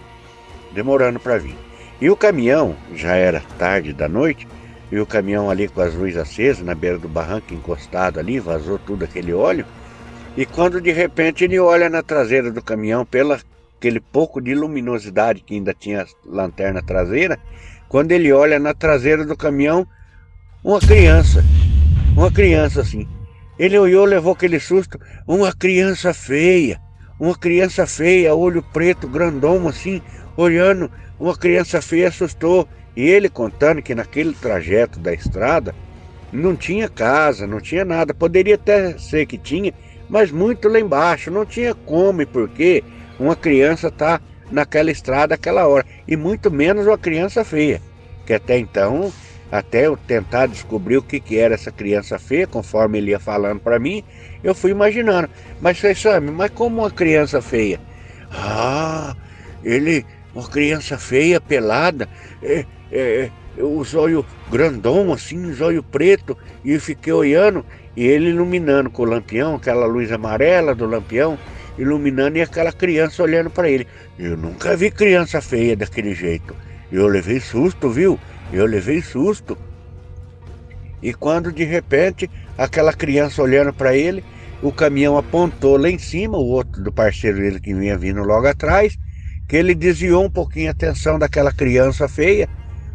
Demorando 0.71 1.19
para 1.19 1.37
vir. 1.37 1.57
E 1.99 2.09
o 2.09 2.15
caminhão, 2.15 2.75
já 2.95 3.15
era 3.15 3.43
tarde 3.57 3.91
da 3.91 4.07
noite, 4.07 4.47
e 4.91 4.99
o 4.99 5.05
caminhão 5.05 5.49
ali 5.49 5.67
com 5.67 5.81
as 5.81 5.93
luzes 5.93 6.17
acesas, 6.17 6.63
na 6.63 6.75
beira 6.75 6.97
do 6.97 7.07
barranco, 7.07 7.53
encostado 7.53 8.19
ali, 8.19 8.39
vazou 8.39 8.77
tudo 8.77 9.05
aquele 9.05 9.33
óleo. 9.33 9.65
E 10.35 10.45
quando 10.45 10.81
de 10.81 10.91
repente 10.91 11.43
ele 11.43 11.59
olha 11.59 11.89
na 11.89 12.03
traseira 12.03 12.51
do 12.51 12.61
caminhão, 12.61 13.05
pela 13.05 13.39
aquele 13.77 13.99
pouco 13.99 14.39
de 14.39 14.53
luminosidade 14.53 15.41
que 15.41 15.55
ainda 15.55 15.73
tinha 15.73 16.03
a 16.03 16.05
lanterna 16.25 16.83
traseira, 16.83 17.39
quando 17.89 18.11
ele 18.11 18.31
olha 18.31 18.59
na 18.59 18.73
traseira 18.73 19.25
do 19.25 19.35
caminhão, 19.35 19.87
uma 20.63 20.79
criança. 20.79 21.43
Uma 22.15 22.31
criança 22.31 22.81
assim. 22.81 23.07
Ele 23.57 23.77
olhou, 23.77 24.05
levou 24.05 24.33
aquele 24.33 24.59
susto. 24.59 24.99
Uma 25.25 25.51
criança 25.51 26.13
feia 26.13 26.79
uma 27.21 27.35
criança 27.35 27.85
feia, 27.85 28.33
olho 28.33 28.63
preto, 28.63 29.07
grandão 29.07 29.67
assim, 29.67 30.01
olhando. 30.35 30.89
Uma 31.19 31.37
criança 31.37 31.79
feia 31.79 32.07
assustou. 32.07 32.67
E 32.95 33.07
ele 33.07 33.29
contando 33.29 33.81
que 33.81 33.95
naquele 33.95 34.33
trajeto 34.33 34.99
da 34.99 35.13
estrada 35.13 35.73
não 36.31 36.55
tinha 36.55 36.89
casa, 36.89 37.47
não 37.47 37.59
tinha 37.59 37.85
nada. 37.85 38.13
Poderia 38.13 38.55
até 38.55 38.97
ser 38.97 39.25
que 39.25 39.37
tinha, 39.37 39.73
mas 40.09 40.31
muito 40.31 40.67
lá 40.67 40.79
embaixo. 40.79 41.31
Não 41.31 41.45
tinha 41.45 41.73
como 41.73 42.21
e 42.21 42.25
porquê 42.25 42.83
uma 43.19 43.35
criança 43.35 43.91
tá 43.91 44.19
naquela 44.49 44.91
estrada 44.91 45.35
aquela 45.35 45.67
hora. 45.67 45.85
E 46.07 46.15
muito 46.15 46.51
menos 46.51 46.87
uma 46.87 46.97
criança 46.97 47.43
feia. 47.43 47.81
Que 48.25 48.33
até 48.33 48.57
então, 48.57 49.11
até 49.51 49.87
eu 49.87 49.97
tentar 49.97 50.47
descobrir 50.47 50.97
o 50.97 51.03
que, 51.03 51.19
que 51.19 51.37
era 51.37 51.55
essa 51.55 51.71
criança 51.71 52.17
feia, 52.17 52.47
conforme 52.47 52.97
ele 52.97 53.11
ia 53.11 53.19
falando 53.19 53.59
para 53.59 53.79
mim, 53.79 54.03
eu 54.43 54.55
fui 54.55 54.71
imaginando. 54.71 55.29
Mas, 55.59 55.77
Sam, 55.79 56.31
mas 56.31 56.51
como 56.51 56.81
uma 56.81 56.91
criança 56.91 57.41
feia? 57.41 57.79
Ah, 58.31 59.15
ele, 59.63 60.05
uma 60.33 60.47
criança 60.47 60.97
feia, 60.97 61.41
pelada, 61.41 62.07
é, 62.41 62.65
é, 62.91 63.29
é, 63.57 63.63
o 63.63 63.83
zóio 63.83 64.25
grandão, 64.49 65.11
assim, 65.13 65.53
zóio 65.53 65.81
preto, 65.83 66.37
e 66.63 66.77
fiquei 66.79 67.13
olhando, 67.13 67.65
e 67.95 68.05
ele 68.05 68.29
iluminando 68.29 68.89
com 68.89 69.03
o 69.03 69.05
lampião, 69.05 69.55
aquela 69.55 69.85
luz 69.85 70.11
amarela 70.11 70.75
do 70.75 70.85
lampião, 70.85 71.37
iluminando, 71.77 72.37
e 72.37 72.41
aquela 72.41 72.71
criança 72.71 73.23
olhando 73.23 73.49
para 73.49 73.69
ele. 73.69 73.87
Eu 74.19 74.37
nunca 74.37 74.75
vi 74.75 74.91
criança 74.91 75.41
feia 75.41 75.75
daquele 75.75 76.13
jeito. 76.13 76.55
Eu 76.91 77.07
levei 77.07 77.39
susto, 77.39 77.89
viu? 77.89 78.19
Eu 78.51 78.65
levei 78.65 79.01
susto. 79.01 79.57
E 81.01 81.13
quando 81.13 81.51
de 81.51 81.63
repente 81.63 82.29
aquela 82.57 82.93
criança 82.93 83.41
olhando 83.41 83.73
para 83.73 83.95
ele, 83.95 84.23
o 84.61 84.71
caminhão 84.71 85.17
apontou 85.17 85.77
lá 85.77 85.89
em 85.89 85.97
cima, 85.97 86.37
o 86.37 86.45
outro 86.45 86.83
do 86.83 86.91
parceiro 86.91 87.37
dele 87.37 87.59
que 87.59 87.73
vinha 87.73 87.97
vindo 87.97 88.21
logo 88.21 88.47
atrás, 88.47 88.97
que 89.47 89.55
ele 89.57 89.73
desviou 89.73 90.23
um 90.23 90.29
pouquinho 90.29 90.69
a 90.69 90.71
atenção 90.71 91.17
daquela 91.17 91.51
criança 91.51 92.07
feia. 92.07 92.47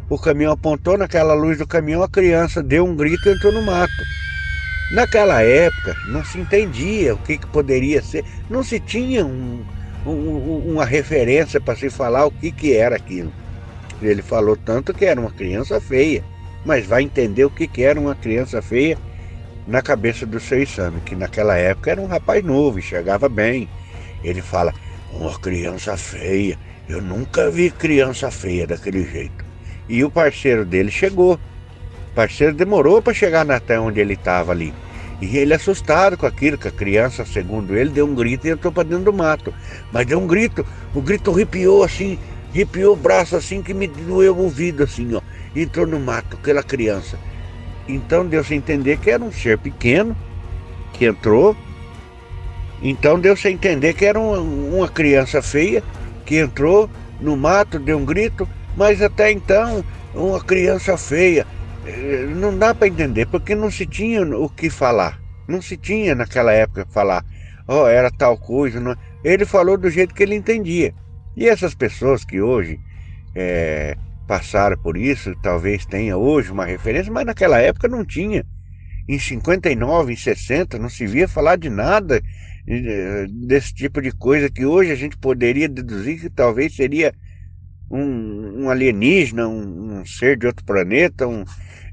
O 0.09 0.17
caminhão 0.17 0.53
apontou 0.53 0.97
naquela 0.97 1.33
luz 1.33 1.57
do 1.57 1.67
caminhão, 1.67 2.01
a 2.01 2.07
criança 2.07 2.63
deu 2.63 2.85
um 2.85 2.95
grito 2.95 3.27
e 3.27 3.33
entrou 3.33 3.51
no 3.51 3.61
mato. 3.61 3.91
Naquela 4.93 5.41
época 5.41 5.97
não 6.07 6.23
se 6.23 6.39
entendia 6.39 7.13
o 7.13 7.17
que, 7.17 7.37
que 7.37 7.47
poderia 7.47 8.01
ser, 8.01 8.23
não 8.49 8.63
se 8.63 8.79
tinha 8.79 9.25
um, 9.25 9.65
um, 10.05 10.71
uma 10.71 10.85
referência 10.85 11.59
para 11.59 11.75
se 11.75 11.89
falar 11.89 12.25
o 12.25 12.31
que, 12.31 12.53
que 12.53 12.73
era 12.73 12.95
aquilo. 12.95 13.33
Ele 14.01 14.21
falou 14.21 14.55
tanto 14.55 14.93
que 14.93 15.03
era 15.03 15.19
uma 15.19 15.31
criança 15.31 15.81
feia, 15.81 16.23
mas 16.63 16.85
vai 16.85 17.03
entender 17.03 17.43
o 17.43 17.49
que, 17.49 17.67
que 17.67 17.83
era 17.83 17.99
uma 17.99 18.15
criança 18.15 18.61
feia 18.61 18.97
na 19.67 19.81
cabeça 19.81 20.25
do 20.25 20.39
seu 20.39 20.61
exame, 20.61 21.01
que 21.01 21.17
naquela 21.17 21.57
época 21.57 21.91
era 21.91 21.99
um 21.99 22.07
rapaz 22.07 22.41
novo, 22.45 22.79
enxergava 22.79 23.27
bem. 23.27 23.67
Ele 24.23 24.41
fala: 24.41 24.73
Uma 25.11 25.37
criança 25.37 25.97
feia, 25.97 26.57
eu 26.87 27.01
nunca 27.01 27.51
vi 27.51 27.69
criança 27.71 28.31
feia 28.31 28.65
daquele 28.65 29.03
jeito. 29.03 29.46
E 29.87 30.03
o 30.03 30.11
parceiro 30.11 30.65
dele 30.65 30.91
chegou. 30.91 31.35
O 31.35 32.15
parceiro 32.15 32.53
demorou 32.53 33.01
para 33.01 33.13
chegar 33.13 33.49
até 33.51 33.79
onde 33.79 33.99
ele 33.99 34.13
estava 34.13 34.51
ali. 34.51 34.73
E 35.21 35.37
ele 35.37 35.53
assustado 35.53 36.15
com 36.15 36.27
aquilo, 36.27 36.57
que 36.57 36.67
a 36.67 36.71
criança, 36.71 37.25
segundo 37.25 37.75
ele, 37.75 37.89
deu 37.89 38.05
um 38.05 38.13
grito 38.13 38.47
e 38.47 38.51
entrou 38.51 38.71
para 38.71 38.83
dentro 38.83 39.05
do 39.05 39.13
mato. 39.13 39.53
Mas 39.91 40.05
deu 40.05 40.19
um 40.19 40.27
grito, 40.27 40.65
o 40.93 41.01
grito 41.01 41.31
arrepiou 41.31 41.83
assim, 41.83 42.19
arrepiou 42.51 42.93
o 42.93 42.97
braço 42.97 43.35
assim 43.35 43.63
que 43.63 43.73
me 43.73 43.87
doeu 43.87 44.35
o 44.35 44.43
ouvido 44.43 44.83
assim, 44.83 45.15
ó. 45.15 45.21
Entrou 45.55 45.87
no 45.87 45.99
mato, 45.99 46.37
aquela 46.37 46.61
criança. 46.61 47.17
Então 47.87 48.27
deu-se 48.27 48.53
entender 48.53 48.97
que 48.97 49.09
era 49.09 49.23
um 49.23 49.31
ser 49.31 49.57
pequeno 49.57 50.15
que 50.93 51.05
entrou. 51.05 51.55
Então 52.81 53.19
deu-se 53.19 53.49
entender 53.49 53.93
que 53.93 54.05
era 54.05 54.19
uma, 54.19 54.37
uma 54.39 54.87
criança 54.87 55.41
feia 55.41 55.83
que 56.25 56.37
entrou 56.37 56.87
no 57.19 57.35
mato, 57.35 57.79
deu 57.79 57.97
um 57.97 58.05
grito, 58.05 58.47
mas 58.77 59.01
até 59.01 59.31
então 59.31 59.83
uma 60.13 60.39
criança 60.41 60.95
feia. 60.97 61.45
Eh, 61.85 62.27
não 62.35 62.57
dá 62.57 62.73
para 62.73 62.87
entender, 62.87 63.25
porque 63.25 63.55
não 63.55 63.71
se 63.71 63.85
tinha 63.85 64.21
o 64.23 64.47
que 64.47 64.69
falar. 64.69 65.19
Não 65.47 65.61
se 65.61 65.75
tinha 65.75 66.13
naquela 66.13 66.53
época 66.53 66.85
falar, 66.91 67.25
oh, 67.67 67.87
era 67.87 68.11
tal 68.11 68.37
coisa. 68.37 68.79
Não... 68.79 68.95
Ele 69.23 69.45
falou 69.45 69.77
do 69.77 69.89
jeito 69.89 70.13
que 70.13 70.21
ele 70.23 70.35
entendia. 70.35 70.93
E 71.35 71.49
essas 71.49 71.73
pessoas 71.73 72.23
que 72.23 72.39
hoje 72.39 72.79
é, 73.35 73.97
passaram 74.27 74.77
por 74.77 74.95
isso, 74.95 75.35
talvez 75.41 75.85
tenha 75.85 76.17
hoje 76.17 76.51
uma 76.51 76.65
referência, 76.65 77.11
mas 77.11 77.25
naquela 77.25 77.59
época 77.59 77.87
não 77.87 78.05
tinha. 78.05 78.45
Em 79.07 79.17
59, 79.17 80.13
em 80.13 80.15
60, 80.15 80.77
não 80.77 80.89
se 80.89 81.07
via 81.07 81.27
falar 81.27 81.55
de 81.55 81.69
nada 81.69 82.21
eh, 82.67 83.25
desse 83.29 83.73
tipo 83.73 84.01
de 84.01 84.11
coisa 84.11 84.49
que 84.49 84.65
hoje 84.65 84.91
a 84.91 84.95
gente 84.95 85.17
poderia 85.17 85.69
deduzir 85.69 86.19
que 86.19 86.29
talvez 86.29 86.75
seria 86.75 87.13
um, 87.89 88.46
alienígena, 88.69 89.47
um, 89.47 89.99
um, 89.99 90.05
ser 90.05 90.37
de 90.37 90.47
outro 90.47 90.65
planeta, 90.65 91.27
um, 91.27 91.43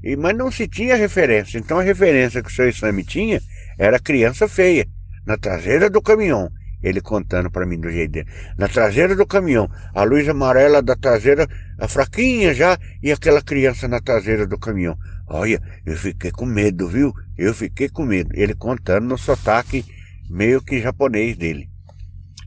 e, 0.03 0.15
mas 0.15 0.35
não 0.35 0.51
se 0.51 0.67
tinha 0.67 0.95
referência. 0.95 1.57
Então 1.57 1.79
a 1.79 1.83
referência 1.83 2.41
que 2.41 2.49
o 2.49 2.53
seu 2.53 2.67
exame 2.67 3.03
tinha 3.03 3.41
era 3.77 3.99
criança 3.99 4.47
feia, 4.47 4.85
na 5.25 5.37
traseira 5.37 5.89
do 5.89 6.01
caminhão. 6.01 6.49
Ele 6.83 7.01
contando 7.01 7.49
para 7.49 7.65
mim 7.65 7.79
do 7.79 7.89
jeito 7.89 8.11
dele. 8.11 8.27
Na 8.57 8.67
traseira 8.67 9.15
do 9.15 9.25
caminhão, 9.25 9.67
a 9.93 10.03
luz 10.03 10.29
amarela 10.29 10.83
da 10.83 10.95
traseira, 10.95 11.47
a 11.79 11.87
fraquinha 11.87 12.53
já, 12.53 12.77
e 13.01 13.11
aquela 13.11 13.41
criança 13.41 13.87
na 13.87 13.99
traseira 13.99 14.45
do 14.45 14.59
caminhão. 14.59 14.95
Olha, 15.27 15.59
eu 15.83 15.97
fiquei 15.97 16.29
com 16.29 16.45
medo, 16.45 16.87
viu? 16.87 17.11
Eu 17.35 17.55
fiquei 17.55 17.89
com 17.89 18.05
medo. 18.05 18.29
Ele 18.33 18.53
contando 18.53 19.07
no 19.07 19.17
sotaque 19.17 19.83
meio 20.29 20.61
que 20.61 20.79
japonês 20.79 21.35
dele. 21.35 21.69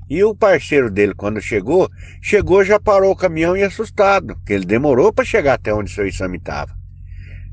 E 0.08 0.24
o 0.24 0.34
parceiro 0.34 0.90
dele, 0.90 1.14
quando 1.14 1.40
chegou, 1.40 1.90
chegou 2.22 2.64
já 2.64 2.80
parou 2.80 3.12
o 3.12 3.16
caminhão 3.16 3.56
e 3.56 3.62
assustado, 3.62 4.36
que 4.46 4.52
ele 4.52 4.64
demorou 4.64 5.12
para 5.12 5.24
chegar 5.24 5.54
até 5.54 5.72
onde 5.72 5.90
seu 5.90 6.06
exame 6.06 6.38
estava. 6.38 6.72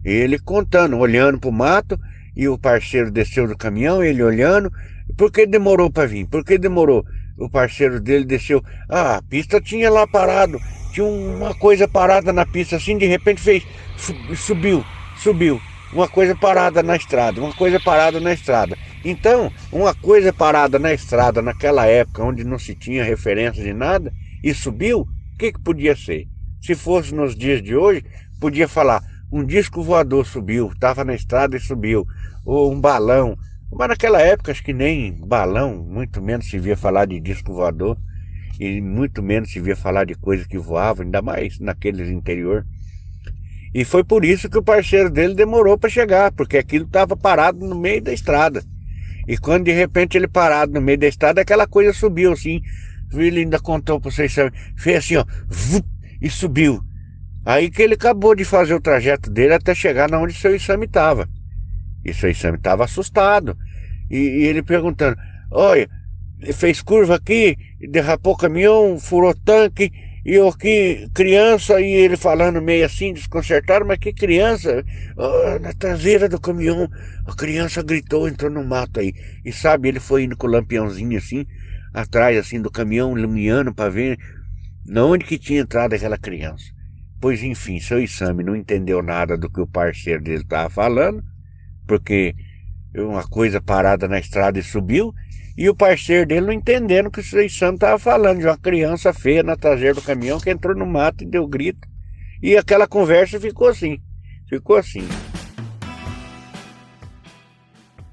Ele 0.03 0.39
contando, 0.39 0.97
olhando 0.97 1.39
para 1.39 1.49
o 1.49 1.53
mato, 1.53 1.99
e 2.35 2.47
o 2.47 2.57
parceiro 2.57 3.11
desceu 3.11 3.47
do 3.47 3.57
caminhão, 3.57 4.03
ele 4.03 4.21
olhando, 4.21 4.71
por 5.17 5.31
que 5.31 5.45
demorou 5.45 5.89
para 5.89 6.07
vir? 6.07 6.27
Por 6.27 6.43
que 6.43 6.57
demorou? 6.57 7.05
O 7.37 7.49
parceiro 7.49 7.99
dele 7.99 8.25
desceu. 8.25 8.63
Ah, 8.89 9.17
a 9.17 9.21
pista 9.21 9.59
tinha 9.59 9.89
lá 9.89 10.07
parado. 10.07 10.59
Tinha 10.93 11.05
uma 11.05 11.53
coisa 11.53 11.87
parada 11.87 12.31
na 12.31 12.45
pista 12.45 12.77
assim, 12.77 12.97
de 12.97 13.05
repente 13.05 13.41
fez. 13.41 13.63
Subiu, 14.35 14.83
subiu. 15.17 15.61
Uma 15.93 16.07
coisa 16.07 16.35
parada 16.35 16.83
na 16.83 16.95
estrada, 16.95 17.39
uma 17.39 17.53
coisa 17.53 17.79
parada 17.79 18.19
na 18.19 18.33
estrada. 18.33 18.77
Então, 19.05 19.51
uma 19.71 19.93
coisa 19.93 20.33
parada 20.33 20.79
na 20.79 20.91
estrada 20.91 21.39
naquela 21.39 21.85
época, 21.85 22.23
onde 22.23 22.43
não 22.43 22.57
se 22.57 22.73
tinha 22.73 23.03
referência 23.03 23.63
de 23.63 23.71
nada, 23.71 24.11
e 24.43 24.51
subiu, 24.51 25.01
o 25.01 25.37
que, 25.37 25.51
que 25.51 25.61
podia 25.61 25.95
ser? 25.95 26.27
Se 26.59 26.73
fosse 26.73 27.13
nos 27.13 27.35
dias 27.35 27.61
de 27.61 27.75
hoje, 27.75 28.03
podia 28.41 28.67
falar: 28.67 29.03
um 29.31 29.45
disco 29.45 29.83
voador 29.83 30.25
subiu, 30.25 30.71
estava 30.71 31.03
na 31.03 31.13
estrada 31.13 31.55
e 31.55 31.59
subiu, 31.59 32.03
ou 32.43 32.73
um 32.73 32.81
balão, 32.81 33.37
mas 33.71 33.89
naquela 33.89 34.19
época, 34.19 34.51
acho 34.51 34.63
que 34.63 34.73
nem 34.73 35.13
balão, 35.13 35.85
muito 35.85 36.19
menos 36.19 36.49
se 36.49 36.57
via 36.57 36.75
falar 36.75 37.05
de 37.05 37.19
disco 37.19 37.53
voador, 37.53 37.99
e 38.59 38.81
muito 38.81 39.21
menos 39.21 39.51
se 39.51 39.59
via 39.59 39.75
falar 39.75 40.05
de 40.05 40.15
coisas 40.15 40.47
que 40.47 40.57
voavam, 40.57 41.05
ainda 41.05 41.21
mais 41.21 41.59
naqueles 41.59 42.09
interior. 42.09 42.65
E 43.71 43.85
foi 43.85 44.03
por 44.03 44.25
isso 44.25 44.49
que 44.49 44.57
o 44.57 44.63
parceiro 44.63 45.11
dele 45.11 45.35
demorou 45.35 45.77
para 45.77 45.91
chegar, 45.91 46.31
porque 46.31 46.57
aquilo 46.57 46.85
estava 46.85 47.15
parado 47.15 47.63
no 47.63 47.75
meio 47.75 48.01
da 48.01 48.11
estrada. 48.11 48.63
E 49.27 49.37
quando 49.37 49.65
de 49.65 49.71
repente 49.71 50.17
ele 50.17 50.27
parado 50.27 50.73
no 50.73 50.81
meio 50.81 50.97
da 50.97 51.07
estrada, 51.07 51.41
aquela 51.41 51.67
coisa 51.67 51.93
subiu 51.93 52.33
assim. 52.33 52.61
Ele 53.13 53.41
ainda 53.41 53.59
contou 53.59 53.99
para 53.99 54.11
vocês, 54.11 54.33
sabe? 54.33 54.51
fez 54.77 54.97
assim, 54.97 55.15
ó, 55.15 55.25
vup, 55.47 55.85
e 56.21 56.29
subiu. 56.29 56.81
Aí 57.45 57.69
que 57.69 57.81
ele 57.81 57.93
acabou 57.93 58.35
de 58.35 58.43
fazer 58.43 58.73
o 58.73 58.81
trajeto 58.81 59.29
dele 59.29 59.53
até 59.53 59.75
chegar 59.75 60.09
na 60.09 60.19
onde 60.19 60.33
seu 60.33 60.55
exame 60.55 60.85
estava. 60.85 61.29
E 62.03 62.13
seu 62.13 62.29
exame 62.29 62.57
estava 62.57 62.83
assustado. 62.83 63.55
E, 64.09 64.17
e, 64.17 64.45
ele 64.45 64.63
perguntando: 64.63 65.15
Olha, 65.51 65.87
fez 66.53 66.81
curva 66.81 67.15
aqui, 67.15 67.55
derrapou 67.79 68.35
caminhão, 68.35 68.99
furou 68.99 69.33
tanque, 69.35 69.91
e 70.25 70.33
eu 70.33 70.47
aqui, 70.47 71.07
criança, 71.13 71.79
e 71.79 71.85
ele 71.85 72.17
falando 72.17 72.59
meio 72.59 72.83
assim, 72.83 73.13
desconcertado, 73.13 73.85
mas 73.85 73.99
que 73.99 74.11
criança? 74.11 74.83
Oh, 75.15 75.59
na 75.59 75.71
traseira 75.71 76.27
do 76.27 76.41
caminhão, 76.41 76.89
a 77.27 77.35
criança 77.35 77.83
gritou, 77.83 78.27
entrou 78.27 78.49
no 78.49 78.63
mato 78.63 78.99
aí. 78.99 79.13
E 79.45 79.53
sabe, 79.53 79.87
ele 79.87 79.99
foi 79.99 80.23
indo 80.23 80.35
com 80.35 80.47
o 80.47 80.49
lampiãozinho 80.49 81.15
assim, 81.15 81.45
atrás 81.93 82.35
assim 82.39 82.59
do 82.59 82.71
caminhão, 82.71 83.15
iluminando 83.15 83.71
para 83.71 83.91
ver 83.91 84.17
onde 84.97 85.25
que 85.25 85.37
tinha 85.37 85.61
entrado 85.61 85.93
aquela 85.93 86.17
criança. 86.17 86.65
Pois 87.21 87.43
enfim, 87.43 87.79
seu 87.79 88.01
exame 88.01 88.43
não 88.43 88.55
entendeu 88.55 89.03
nada 89.03 89.37
do 89.37 89.47
que 89.47 89.61
o 89.61 89.67
parceiro 89.67 90.23
dele 90.23 90.41
estava 90.41 90.71
falando, 90.71 91.23
porque 91.85 92.33
uma 92.95 93.27
coisa 93.27 93.61
parada 93.61 94.07
na 94.07 94.17
estrada 94.17 94.57
e 94.57 94.63
subiu, 94.63 95.13
e 95.57 95.69
o 95.69 95.75
parceiro 95.75 96.27
dele 96.27 96.45
não 96.45 96.53
entendendo 96.53 97.09
que 97.09 97.19
o 97.19 97.41
exame 97.41 97.75
estava 97.75 97.97
falando, 97.97 98.39
de 98.39 98.45
uma 98.45 98.57
criança 98.57 99.13
feia 99.13 99.43
na 99.43 99.55
traseira 99.55 99.93
do 99.93 100.01
caminhão 100.01 100.39
que 100.39 100.49
entrou 100.49 100.75
no 100.75 100.85
mato 100.85 101.23
e 101.23 101.27
deu 101.27 101.47
grito. 101.47 101.87
E 102.41 102.57
aquela 102.57 102.87
conversa 102.87 103.39
ficou 103.39 103.67
assim, 103.67 103.99
ficou 104.49 104.75
assim. 104.75 105.07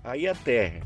Aí 0.04 0.26
a 0.26 0.34
terra. 0.34 0.80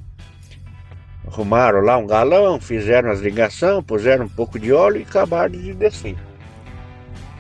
Arrumaram 1.27 1.81
lá 1.81 1.97
um 1.97 2.07
galão, 2.07 2.61
fizeram 2.61 3.11
as 3.11 3.21
ligações, 3.21 3.85
puseram 3.85 4.27
um 4.27 4.29
pouco 4.29 4.59
de 4.59 4.73
óleo 4.73 5.01
e 5.01 5.03
acabaram 5.03 5.51
de 5.51 5.75
descer 5.75 6.17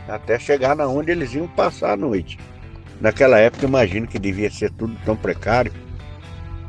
até 0.08 0.38
chegar 0.38 0.76
na 0.76 0.86
onde 0.86 1.10
eles 1.10 1.34
iam 1.34 1.48
passar 1.48 1.92
a 1.92 1.96
noite. 1.96 2.38
Naquela 3.00 3.38
época, 3.38 3.66
imagino 3.66 4.06
que 4.06 4.18
devia 4.18 4.50
ser 4.50 4.70
tudo 4.72 4.96
tão 5.04 5.16
precário. 5.16 5.72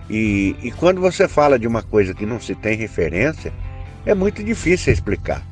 E, 0.09 0.55
e 0.61 0.71
quando 0.71 1.01
você 1.01 1.27
fala 1.27 1.59
de 1.59 1.67
uma 1.67 1.81
coisa 1.81 2.13
que 2.13 2.25
não 2.25 2.39
se 2.39 2.55
tem 2.55 2.77
referência, 2.77 3.53
é 4.05 4.13
muito 4.13 4.43
difícil 4.43 4.93
explicar. 4.93 5.45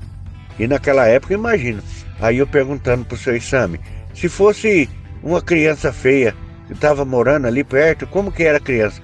E 0.58 0.68
naquela 0.68 1.06
época, 1.06 1.34
imagino, 1.34 1.84
aí 2.20 2.38
eu 2.38 2.48
perguntando 2.48 3.04
para 3.04 3.16
o 3.16 3.18
seu 3.18 3.36
exame, 3.36 3.80
se 4.14 4.30
fosse 4.30 4.90
uma 5.22 5.42
criança 5.42 5.92
feia 5.92 6.34
que 6.68 6.74
estava 6.74 7.04
morando 7.04 7.48
ali 7.48 7.64
perto, 7.64 8.08
como 8.08 8.32
que 8.32 8.44
era 8.44 8.58
a 8.58 8.62
criança? 8.62 9.02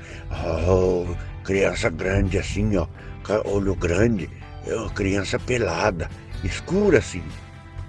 Oh, 0.67 1.05
criança 1.43 1.89
grande 1.89 2.38
assim, 2.38 2.77
ó, 2.77 2.88
olho 3.46 3.75
grande, 3.75 4.29
é 4.65 4.89
criança 4.96 5.38
pelada, 5.38 6.10
escura 6.43 7.00
assim, 7.00 7.24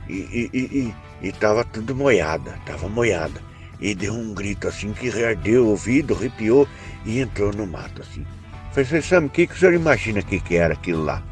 e, 0.08 0.50
e, 0.52 0.94
e, 1.22 1.28
e 1.28 1.32
tava 1.32 1.64
tudo 1.64 1.94
moiada, 1.94 2.54
tava 2.66 2.88
moiada. 2.88 3.40
E 3.82 3.94
deu 3.94 4.14
um 4.14 4.32
grito 4.32 4.68
assim 4.68 4.92
que 4.92 5.10
reardeu 5.10 5.66
o 5.66 5.70
ouvido, 5.70 6.14
arrepiou 6.14 6.68
e 7.04 7.20
entrou 7.20 7.52
no 7.52 7.66
mato 7.66 8.00
assim. 8.00 8.24
Falei, 8.72 9.02
Sam, 9.02 9.26
o 9.26 9.28
que, 9.28 9.46
que 9.46 9.54
o 9.54 9.58
senhor 9.58 9.74
imagina 9.74 10.22
que, 10.22 10.40
que 10.40 10.56
era 10.56 10.72
aquilo 10.72 11.04
lá? 11.04 11.22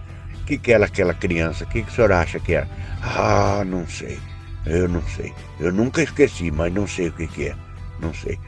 O 0.42 0.44
que, 0.44 0.58
que 0.58 0.72
era 0.72 0.84
aquela 0.84 1.14
criança? 1.14 1.64
O 1.64 1.66
que, 1.68 1.82
que 1.82 1.90
o 1.90 1.94
senhor 1.94 2.10
acha 2.10 2.40
que 2.40 2.54
era? 2.54 2.68
Ah, 3.02 3.62
não 3.64 3.86
sei. 3.86 4.18
Eu 4.66 4.88
não 4.88 5.02
sei. 5.02 5.32
Eu 5.58 5.72
nunca 5.72 6.02
esqueci, 6.02 6.50
mas 6.50 6.72
não 6.74 6.86
sei 6.86 7.08
o 7.08 7.12
que, 7.12 7.28
que 7.28 7.46
é. 7.46 7.56
Não 8.00 8.12
sei. 8.12 8.38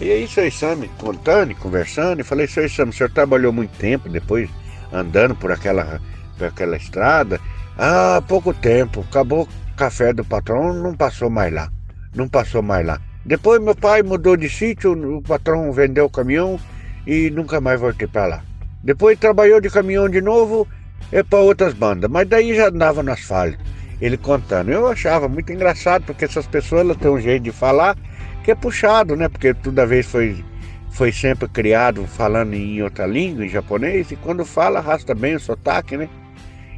E 0.00 0.10
aí, 0.10 0.28
seu 0.28 0.50
Sam, 0.50 0.86
contando 0.96 1.50
e 1.50 1.56
conversando, 1.56 2.20
e 2.20 2.24
falei, 2.24 2.46
seu 2.46 2.68
Sam, 2.68 2.86
o 2.86 2.92
senhor 2.92 3.10
trabalhou 3.10 3.52
muito 3.52 3.76
tempo 3.78 4.08
depois 4.08 4.48
andando 4.92 5.34
por 5.34 5.50
aquela, 5.50 6.00
por 6.38 6.46
aquela 6.46 6.76
estrada 6.76 7.40
ah, 7.78 8.20
pouco 8.26 8.52
tempo. 8.52 9.04
Acabou 9.08 9.42
o 9.42 9.76
café 9.76 10.12
do 10.12 10.24
patrão, 10.24 10.74
não 10.74 10.94
passou 10.94 11.30
mais 11.30 11.52
lá. 11.52 11.70
Não 12.14 12.28
passou 12.28 12.60
mais 12.60 12.84
lá. 12.84 13.00
Depois 13.28 13.60
meu 13.60 13.74
pai 13.74 14.02
mudou 14.02 14.38
de 14.38 14.48
sítio, 14.48 14.92
o 15.18 15.20
patrão 15.20 15.70
vendeu 15.70 16.06
o 16.06 16.10
caminhão 16.10 16.58
e 17.06 17.28
nunca 17.28 17.60
mais 17.60 17.78
voltei 17.78 18.08
para 18.08 18.24
lá. 18.24 18.42
Depois 18.82 19.18
trabalhou 19.18 19.60
de 19.60 19.68
caminhão 19.68 20.08
de 20.08 20.22
novo 20.22 20.66
é 21.12 21.22
para 21.22 21.38
outras 21.40 21.74
bandas, 21.74 22.10
mas 22.10 22.26
daí 22.26 22.56
já 22.56 22.68
andava 22.68 23.02
no 23.02 23.12
asfalto. 23.12 23.58
Ele 24.00 24.16
contando. 24.16 24.70
Eu 24.70 24.88
achava 24.88 25.28
muito 25.28 25.52
engraçado, 25.52 26.04
porque 26.06 26.24
essas 26.24 26.46
pessoas 26.46 26.80
elas 26.80 26.96
têm 26.96 27.10
um 27.10 27.20
jeito 27.20 27.42
de 27.42 27.52
falar 27.52 27.98
que 28.42 28.50
é 28.50 28.54
puxado, 28.54 29.14
né? 29.14 29.28
Porque 29.28 29.52
toda 29.52 29.84
vez 29.84 30.06
foi, 30.06 30.42
foi 30.90 31.12
sempre 31.12 31.46
criado 31.50 32.06
falando 32.06 32.54
em 32.54 32.80
outra 32.82 33.06
língua, 33.06 33.44
em 33.44 33.50
japonês, 33.50 34.10
e 34.10 34.16
quando 34.16 34.42
fala 34.42 34.78
arrasta 34.78 35.14
bem 35.14 35.34
o 35.34 35.40
sotaque, 35.40 35.98
né? 35.98 36.08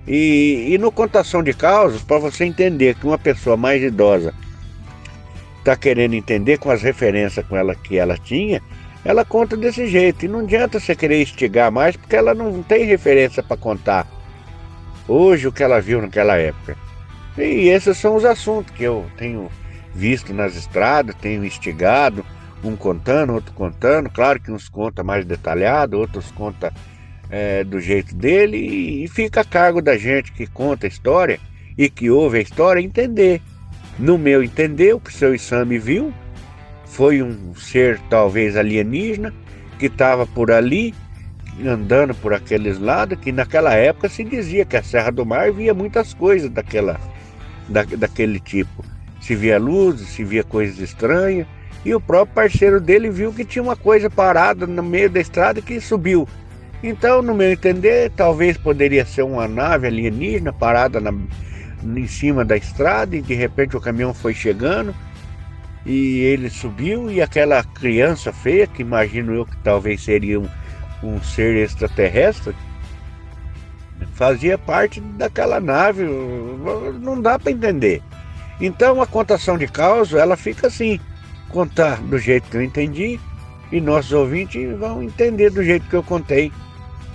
E, 0.05 0.67
e 0.71 0.79
no 0.79 0.91
contação 0.91 1.45
de 1.45 1.53
causas, 1.53 2.03
para 2.03 2.19
você 2.19 2.45
entender 2.45 2.97
que 2.97 3.07
uma 3.07 3.19
pessoa 3.19 3.57
mais 3.57 3.81
idosa 3.81 4.35
está 5.61 5.77
querendo 5.77 6.15
entender 6.15 6.59
com 6.59 6.71
as 6.71 6.83
referências 6.83 7.47
com 7.47 7.57
ela 7.57 7.75
que 7.75 7.97
ela 7.97 8.19
tinha, 8.19 8.61
ela 9.05 9.25
conta 9.25 9.57
desse 9.57 9.87
jeito. 9.87 10.25
E 10.25 10.29
não 10.29 10.41
adianta 10.41 10.81
você 10.81 10.95
querer 10.95 11.23
instigar 11.23 11.71
mais, 11.71 11.97
porque 11.97 12.17
ela 12.17 12.35
não 12.35 12.63
tem 12.63 12.85
referência 12.85 13.43
para 13.43 13.57
contar 13.57 14.07
hoje 15.07 15.47
o 15.47 15.53
que 15.53 15.63
ela 15.63 15.81
viu 15.81 16.01
naquela 16.01 16.37
época. 16.37 16.77
E 17.39 17.69
esses 17.69 17.97
são 17.97 18.17
os 18.17 18.25
assuntos 18.25 18.75
que 18.75 18.85
eu 18.85 19.07
tenho 19.17 19.51
visto 19.95 20.33
nas 20.33 20.57
estradas, 20.57 21.15
tenho 21.17 21.45
instigado, 21.45 22.25
um 22.63 22.77
contando, 22.77 23.35
outro 23.35 23.53
contando. 23.55 24.11
Claro 24.11 24.41
que 24.41 24.53
uns 24.53 24.69
conta 24.69 25.03
mais 25.03 25.25
detalhado, 25.25 25.99
outros 25.99 26.31
conta 26.33 26.73
é, 27.31 27.65
do 27.65 27.81
jeito 27.81 28.15
dele 28.15 28.57
e, 29.05 29.09
fica 29.09 29.41
a 29.41 29.45
cargo 29.45 29.81
da 29.81 29.97
gente 29.97 30.33
que 30.33 30.47
conta 30.47 30.87
a 30.87 30.89
história 30.89 31.39
e 31.79 31.89
que 31.89 32.11
ouve 32.11 32.39
a 32.39 32.43
história 32.43 32.81
entender. 32.81 33.41
No 34.01 34.17
meu 34.17 34.43
entender, 34.43 34.95
o 34.95 35.01
que 35.01 35.13
seu 35.13 35.35
Isami 35.35 35.79
viu 35.79 36.13
foi 36.87 37.23
um 37.23 37.55
ser 37.55 38.01
talvez 38.09 38.57
alienígena 38.57 39.33
que 39.79 39.87
estava 39.87 40.27
por 40.27 40.51
ali, 40.51 40.95
andando 41.65 42.15
por 42.15 42.33
aqueles 42.33 42.79
lados, 42.79 43.19
que 43.21 43.31
naquela 43.31 43.75
época 43.75 44.09
se 44.09 44.25
dizia 44.25 44.65
que 44.65 44.79
a 44.79 44.83
Serra 44.83 45.13
do 45.13 45.27
Mar 45.27 45.53
via 45.53 45.75
muitas 45.75 46.15
coisas 46.15 46.49
daquela, 46.49 46.99
da, 47.69 47.85
daquele 47.85 48.41
tipo. 48.41 48.83
Se 49.21 49.35
via 49.35 49.59
luzes, 49.59 50.09
se 50.09 50.25
via 50.25 50.43
coisas 50.43 50.79
estranhas, 50.79 51.47
e 51.85 51.95
o 51.95 52.01
próprio 52.01 52.35
parceiro 52.35 52.81
dele 52.81 53.11
viu 53.11 53.35
que 53.35 53.45
tinha 53.45 53.63
uma 53.63 53.77
coisa 53.77 54.09
parada 54.09 54.67
no 54.67 54.83
meio 54.83 55.11
da 55.11 55.21
estrada 55.21 55.61
que 55.61 55.79
subiu 55.79 56.27
então, 56.83 57.21
no 57.21 57.35
meu 57.35 57.53
entender, 57.53 58.11
talvez 58.17 58.57
poderia 58.57 59.05
ser 59.05 59.23
uma 59.23 59.47
nave 59.47 59.87
alienígena 59.87 60.53
parada 60.53 60.99
na, 60.99 61.13
em 61.83 62.07
cima 62.07 62.45
da 62.45 62.57
estrada 62.57 63.17
e 63.17 63.23
de 63.23 63.35
repente 63.35 63.77
o 63.77 63.81
caminhão 63.81 64.13
foi 64.13 64.35
chegando 64.35 64.95
e 65.85 66.19
ele 66.21 66.51
subiu 66.51 67.11
e 67.11 67.23
aquela 67.23 67.65
criança 67.65 68.33
feia, 68.33 68.67
que 68.67 68.83
imagino 68.83 69.35
eu 69.35 69.47
que 69.47 69.57
talvez 69.59 70.03
seria 70.03 70.39
um, 70.39 70.49
um 71.03 71.23
ser 71.23 71.57
extraterrestre, 71.57 72.55
fazia 74.15 74.59
parte 74.59 75.01
daquela 75.01 75.61
nave. 75.61 76.05
Não 77.01 77.21
dá 77.21 77.39
para 77.39 77.53
entender. 77.53 78.03
Então 78.61 79.01
a 79.01 79.07
contação 79.07 79.57
de 79.57 79.67
causa 79.67 80.19
ela 80.19 80.37
fica 80.37 80.67
assim, 80.67 81.01
contar 81.49 82.01
do 82.03 82.19
jeito 82.19 82.51
que 82.51 82.57
eu 82.57 82.63
entendi 82.63 83.19
e 83.73 83.81
nossos 83.81 84.13
ouvintes 84.13 84.77
vão 84.79 85.03
entender 85.03 85.51
do 85.51 85.65
jeito 85.65 85.89
que 85.89 85.97
eu 85.97 86.03
contei. 86.03 86.53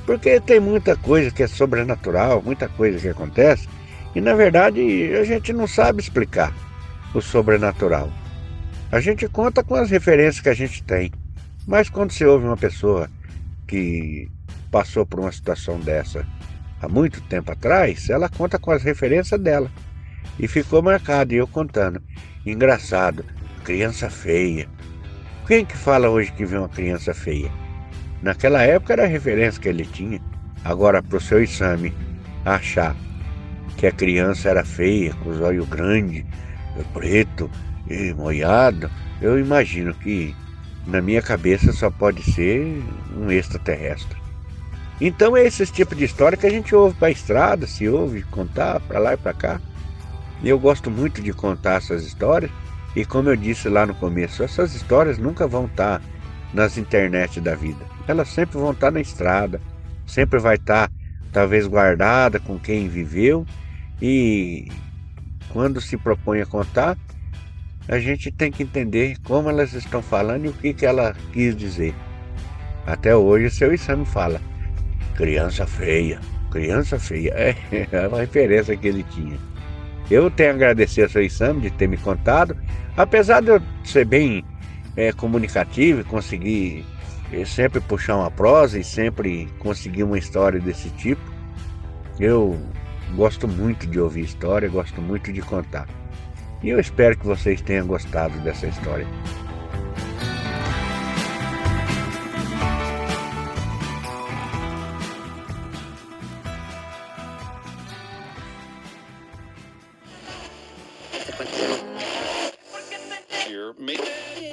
Porque 0.06 0.40
tem 0.40 0.60
muita 0.60 0.96
coisa 0.96 1.32
que 1.32 1.44
é 1.44 1.48
sobrenatural, 1.48 2.42
muita 2.44 2.68
coisa 2.70 3.00
que 3.00 3.10
acontece, 3.10 3.68
e 4.16 4.22
na 4.22 4.34
verdade 4.34 4.82
a 5.14 5.24
gente 5.24 5.52
não 5.52 5.68
sabe 5.68 6.02
explicar 6.02 6.54
o 7.14 7.22
sobrenatural. 7.22 8.10
A 8.92 9.00
gente 9.00 9.28
conta 9.28 9.64
com 9.64 9.76
as 9.76 9.90
referências 9.90 10.42
que 10.42 10.50
a 10.50 10.54
gente 10.54 10.82
tem, 10.84 11.12
mas 11.68 11.90
quando 11.90 12.12
você 12.12 12.26
ouve 12.26 12.46
uma 12.46 12.58
pessoa 12.58 13.10
que 13.68 14.30
passou 14.72 15.06
por 15.06 15.20
uma 15.20 15.32
situação 15.32 15.80
dessa 15.80 16.26
há 16.82 16.88
muito 16.88 17.22
tempo 17.22 17.52
atrás, 17.52 18.10
ela 18.10 18.30
conta 18.30 18.60
com 18.60 18.72
as 18.72 18.84
referências 18.84 19.40
dela. 19.40 19.70
E 20.40 20.48
ficou 20.48 20.82
marcado, 20.82 21.34
e 21.34 21.38
eu 21.38 21.48
contando. 21.48 22.02
Engraçado, 22.46 23.26
criança 23.64 24.10
feia. 24.10 24.68
Quem 25.48 25.66
que 25.66 25.78
fala 25.78 26.10
hoje 26.10 26.32
que 26.32 26.46
vê 26.46 26.58
uma 26.58 26.70
criança 26.70 27.14
feia? 27.14 27.52
Naquela 28.22 28.62
época 28.62 28.94
era 28.94 29.04
a 29.04 29.08
referência 29.08 29.62
que 29.62 29.70
ele 29.70 29.86
tinha. 29.86 30.22
Agora, 30.64 31.02
para 31.02 31.18
o 31.18 31.22
seu 31.22 31.42
exame 31.42 31.94
achar 32.44 32.96
que 33.78 33.88
a 33.88 33.92
criança 33.92 34.50
era 34.50 34.64
feia, 34.64 35.14
com 35.16 35.30
os 35.30 35.42
olhos 35.42 35.68
grandes, 35.68 36.26
preto 36.94 37.50
e 37.90 38.14
molhado, 38.14 38.90
eu 39.22 39.40
imagino 39.40 39.94
que 39.94 40.36
na 40.86 41.02
minha 41.02 41.22
cabeça 41.22 41.72
só 41.72 41.90
pode 41.90 42.24
ser 42.24 42.84
um 43.16 43.32
extraterrestre. 43.32 44.18
Então 45.00 45.36
é 45.36 45.46
esse 45.46 45.66
tipo 45.66 45.96
de 45.96 46.06
história 46.06 46.38
que 46.38 46.48
a 46.48 46.50
gente 46.50 46.74
ouve 46.74 46.96
para 46.96 47.10
a 47.10 47.12
estrada, 47.12 47.68
se 47.68 47.88
ouve 47.88 48.24
contar 48.24 48.80
para 48.82 49.00
lá 49.00 49.14
e 49.14 49.18
para 49.18 49.34
cá. 49.34 49.62
Eu 50.44 50.60
gosto 50.60 50.92
muito 50.92 51.22
de 51.22 51.34
contar 51.34 51.78
essas 51.78 52.06
histórias 52.06 52.52
E 52.96 53.04
como 53.04 53.30
eu 53.30 53.36
disse 53.36 53.68
lá 53.68 53.86
no 53.86 53.94
começo, 53.94 54.42
essas 54.42 54.74
histórias 54.74 55.18
nunca 55.18 55.46
vão 55.46 55.66
estar 55.66 56.02
nas 56.54 56.78
internet 56.78 57.42
da 57.42 57.54
vida. 57.54 57.84
Elas 58.08 58.30
sempre 58.30 58.58
vão 58.58 58.72
estar 58.72 58.90
na 58.90 59.02
estrada, 59.02 59.60
sempre 60.08 60.40
vai 60.40 60.56
estar 60.56 60.90
talvez 61.34 61.68
guardada 61.68 62.40
com 62.40 62.58
quem 62.58 62.88
viveu 62.88 63.46
e 64.02 64.68
quando 65.50 65.80
se 65.80 65.98
propõe 65.98 66.42
a 66.42 66.46
contar, 66.46 66.98
a 67.88 68.00
gente 68.00 68.32
tem 68.32 68.52
que 68.52 68.64
entender 68.64 69.18
como 69.24 69.50
elas 69.50 69.74
estão 69.74 70.02
falando 70.02 70.46
e 70.46 70.50
o 70.50 70.54
que, 70.54 70.74
que 70.74 70.86
ela 70.86 71.16
quis 71.32 71.56
dizer. 71.56 71.94
Até 72.86 73.16
hoje, 73.16 73.50
seu 73.50 73.74
exame 73.74 74.06
fala: 74.06 74.42
criança 75.16 75.66
feia, 75.66 76.20
criança 76.52 77.00
feia. 77.00 77.34
É 77.92 78.08
uma 78.08 78.20
referência 78.20 78.76
que 78.76 78.88
ele 78.88 79.04
tinha. 79.04 79.38
Eu 80.10 80.30
tenho 80.30 80.52
a 80.52 80.54
agradecer 80.54 81.04
ao 81.04 81.10
seu 81.10 81.24
exame 81.24 81.62
de 81.62 81.72
ter 81.72 81.88
me 81.88 81.98
contado, 81.98 82.56
apesar 82.96 83.42
de 83.42 83.50
eu 83.50 83.62
ser 83.84 84.06
bem 84.06 84.44
é, 84.96 85.12
comunicativo 85.12 86.02
e 86.02 86.04
conseguir 86.04 86.86
é, 87.32 87.44
sempre 87.44 87.80
puxar 87.80 88.18
uma 88.18 88.30
prosa 88.30 88.80
e 88.80 88.84
sempre 88.84 89.48
conseguir 89.60 90.04
uma 90.04 90.18
história 90.18 90.60
desse 90.60 90.90
tipo. 90.92 91.22
Eu 92.20 92.60
gosto 93.14 93.48
muito 93.48 93.86
de 93.88 94.00
ouvir 94.00 94.22
história, 94.22 94.70
gosto 94.70 95.02
muito 95.02 95.32
de 95.32 95.42
contar. 95.42 95.88
E 96.64 96.70
eu 96.70 96.80
espero 96.80 97.18
que 97.18 97.26
vocês 97.26 97.62
tenham 97.62 97.86
gostado 97.86 98.38
dessa 98.40 98.66
história. 98.66 99.06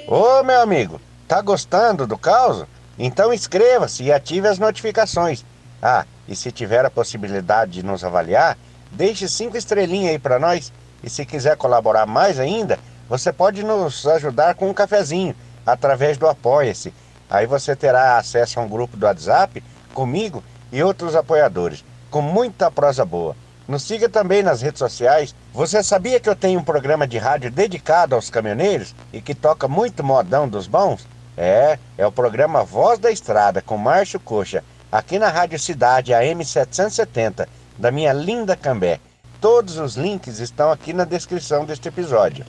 Ô 0.07 0.43
meu 0.43 0.61
amigo, 0.61 1.01
tá 1.27 1.41
gostando 1.41 2.05
do 2.05 2.17
caos? 2.17 2.65
Então 2.99 3.33
inscreva-se 3.33 4.03
e 4.03 4.11
ative 4.11 4.47
as 4.47 4.59
notificações. 4.59 5.43
Ah, 5.81 6.05
e 6.27 6.35
se 6.35 6.51
tiver 6.51 6.85
a 6.85 6.89
possibilidade 6.89 7.71
de 7.71 7.83
nos 7.83 8.03
avaliar, 8.03 8.57
deixe 8.91 9.27
cinco 9.27 9.57
estrelinhas 9.57 10.11
aí 10.11 10.19
para 10.19 10.39
nós. 10.39 10.71
E 11.03 11.09
se 11.09 11.25
quiser 11.25 11.57
colaborar 11.57 12.05
mais 12.05 12.39
ainda, 12.39 12.79
você 13.09 13.33
pode 13.33 13.63
nos 13.63 14.07
ajudar 14.07 14.55
com 14.55 14.69
um 14.69 14.73
cafezinho 14.73 15.35
através 15.65 16.17
do 16.17 16.27
Apoia-se. 16.27 16.93
Aí 17.29 17.45
você 17.45 17.75
terá 17.75 18.17
acesso 18.17 18.59
a 18.59 18.63
um 18.63 18.69
grupo 18.69 18.95
do 18.95 19.05
WhatsApp 19.05 19.63
comigo 19.93 20.43
e 20.71 20.81
outros 20.81 21.15
apoiadores, 21.15 21.83
com 22.09 22.21
muita 22.21 22.71
prosa 22.71 23.05
boa. 23.05 23.35
Nos 23.67 23.83
siga 23.83 24.09
também 24.09 24.43
nas 24.43 24.61
redes 24.61 24.79
sociais. 24.79 25.33
Você 25.53 25.81
sabia 25.81 26.19
que 26.19 26.27
eu 26.27 26.35
tenho 26.35 26.59
um 26.59 26.63
programa 26.63 27.07
de 27.07 27.17
rádio 27.17 27.49
dedicado 27.49 28.13
aos 28.13 28.29
caminhoneiros 28.29 28.93
e 29.11 29.21
que 29.21 29.33
toca 29.33 29.67
muito 29.67 30.03
modão 30.03 30.47
dos 30.47 30.67
bons? 30.67 31.07
É, 31.37 31.79
é 31.97 32.05
o 32.05 32.11
programa 32.11 32.63
Voz 32.63 32.99
da 32.99 33.09
Estrada 33.09 33.61
com 33.61 33.77
Márcio 33.77 34.19
Coxa, 34.19 34.63
aqui 34.93 35.17
na 35.17 35.27
Rádio 35.29 35.57
Cidade 35.57 36.13
a 36.13 36.23
M 36.23 36.45
770 36.45 37.49
da 37.79 37.89
minha 37.89 38.13
linda 38.13 38.55
Cambé. 38.55 38.99
Todos 39.41 39.79
os 39.79 39.95
links 39.95 40.37
estão 40.37 40.71
aqui 40.71 40.93
na 40.93 41.03
descrição 41.03 41.65
deste 41.65 41.87
episódio. 41.87 42.45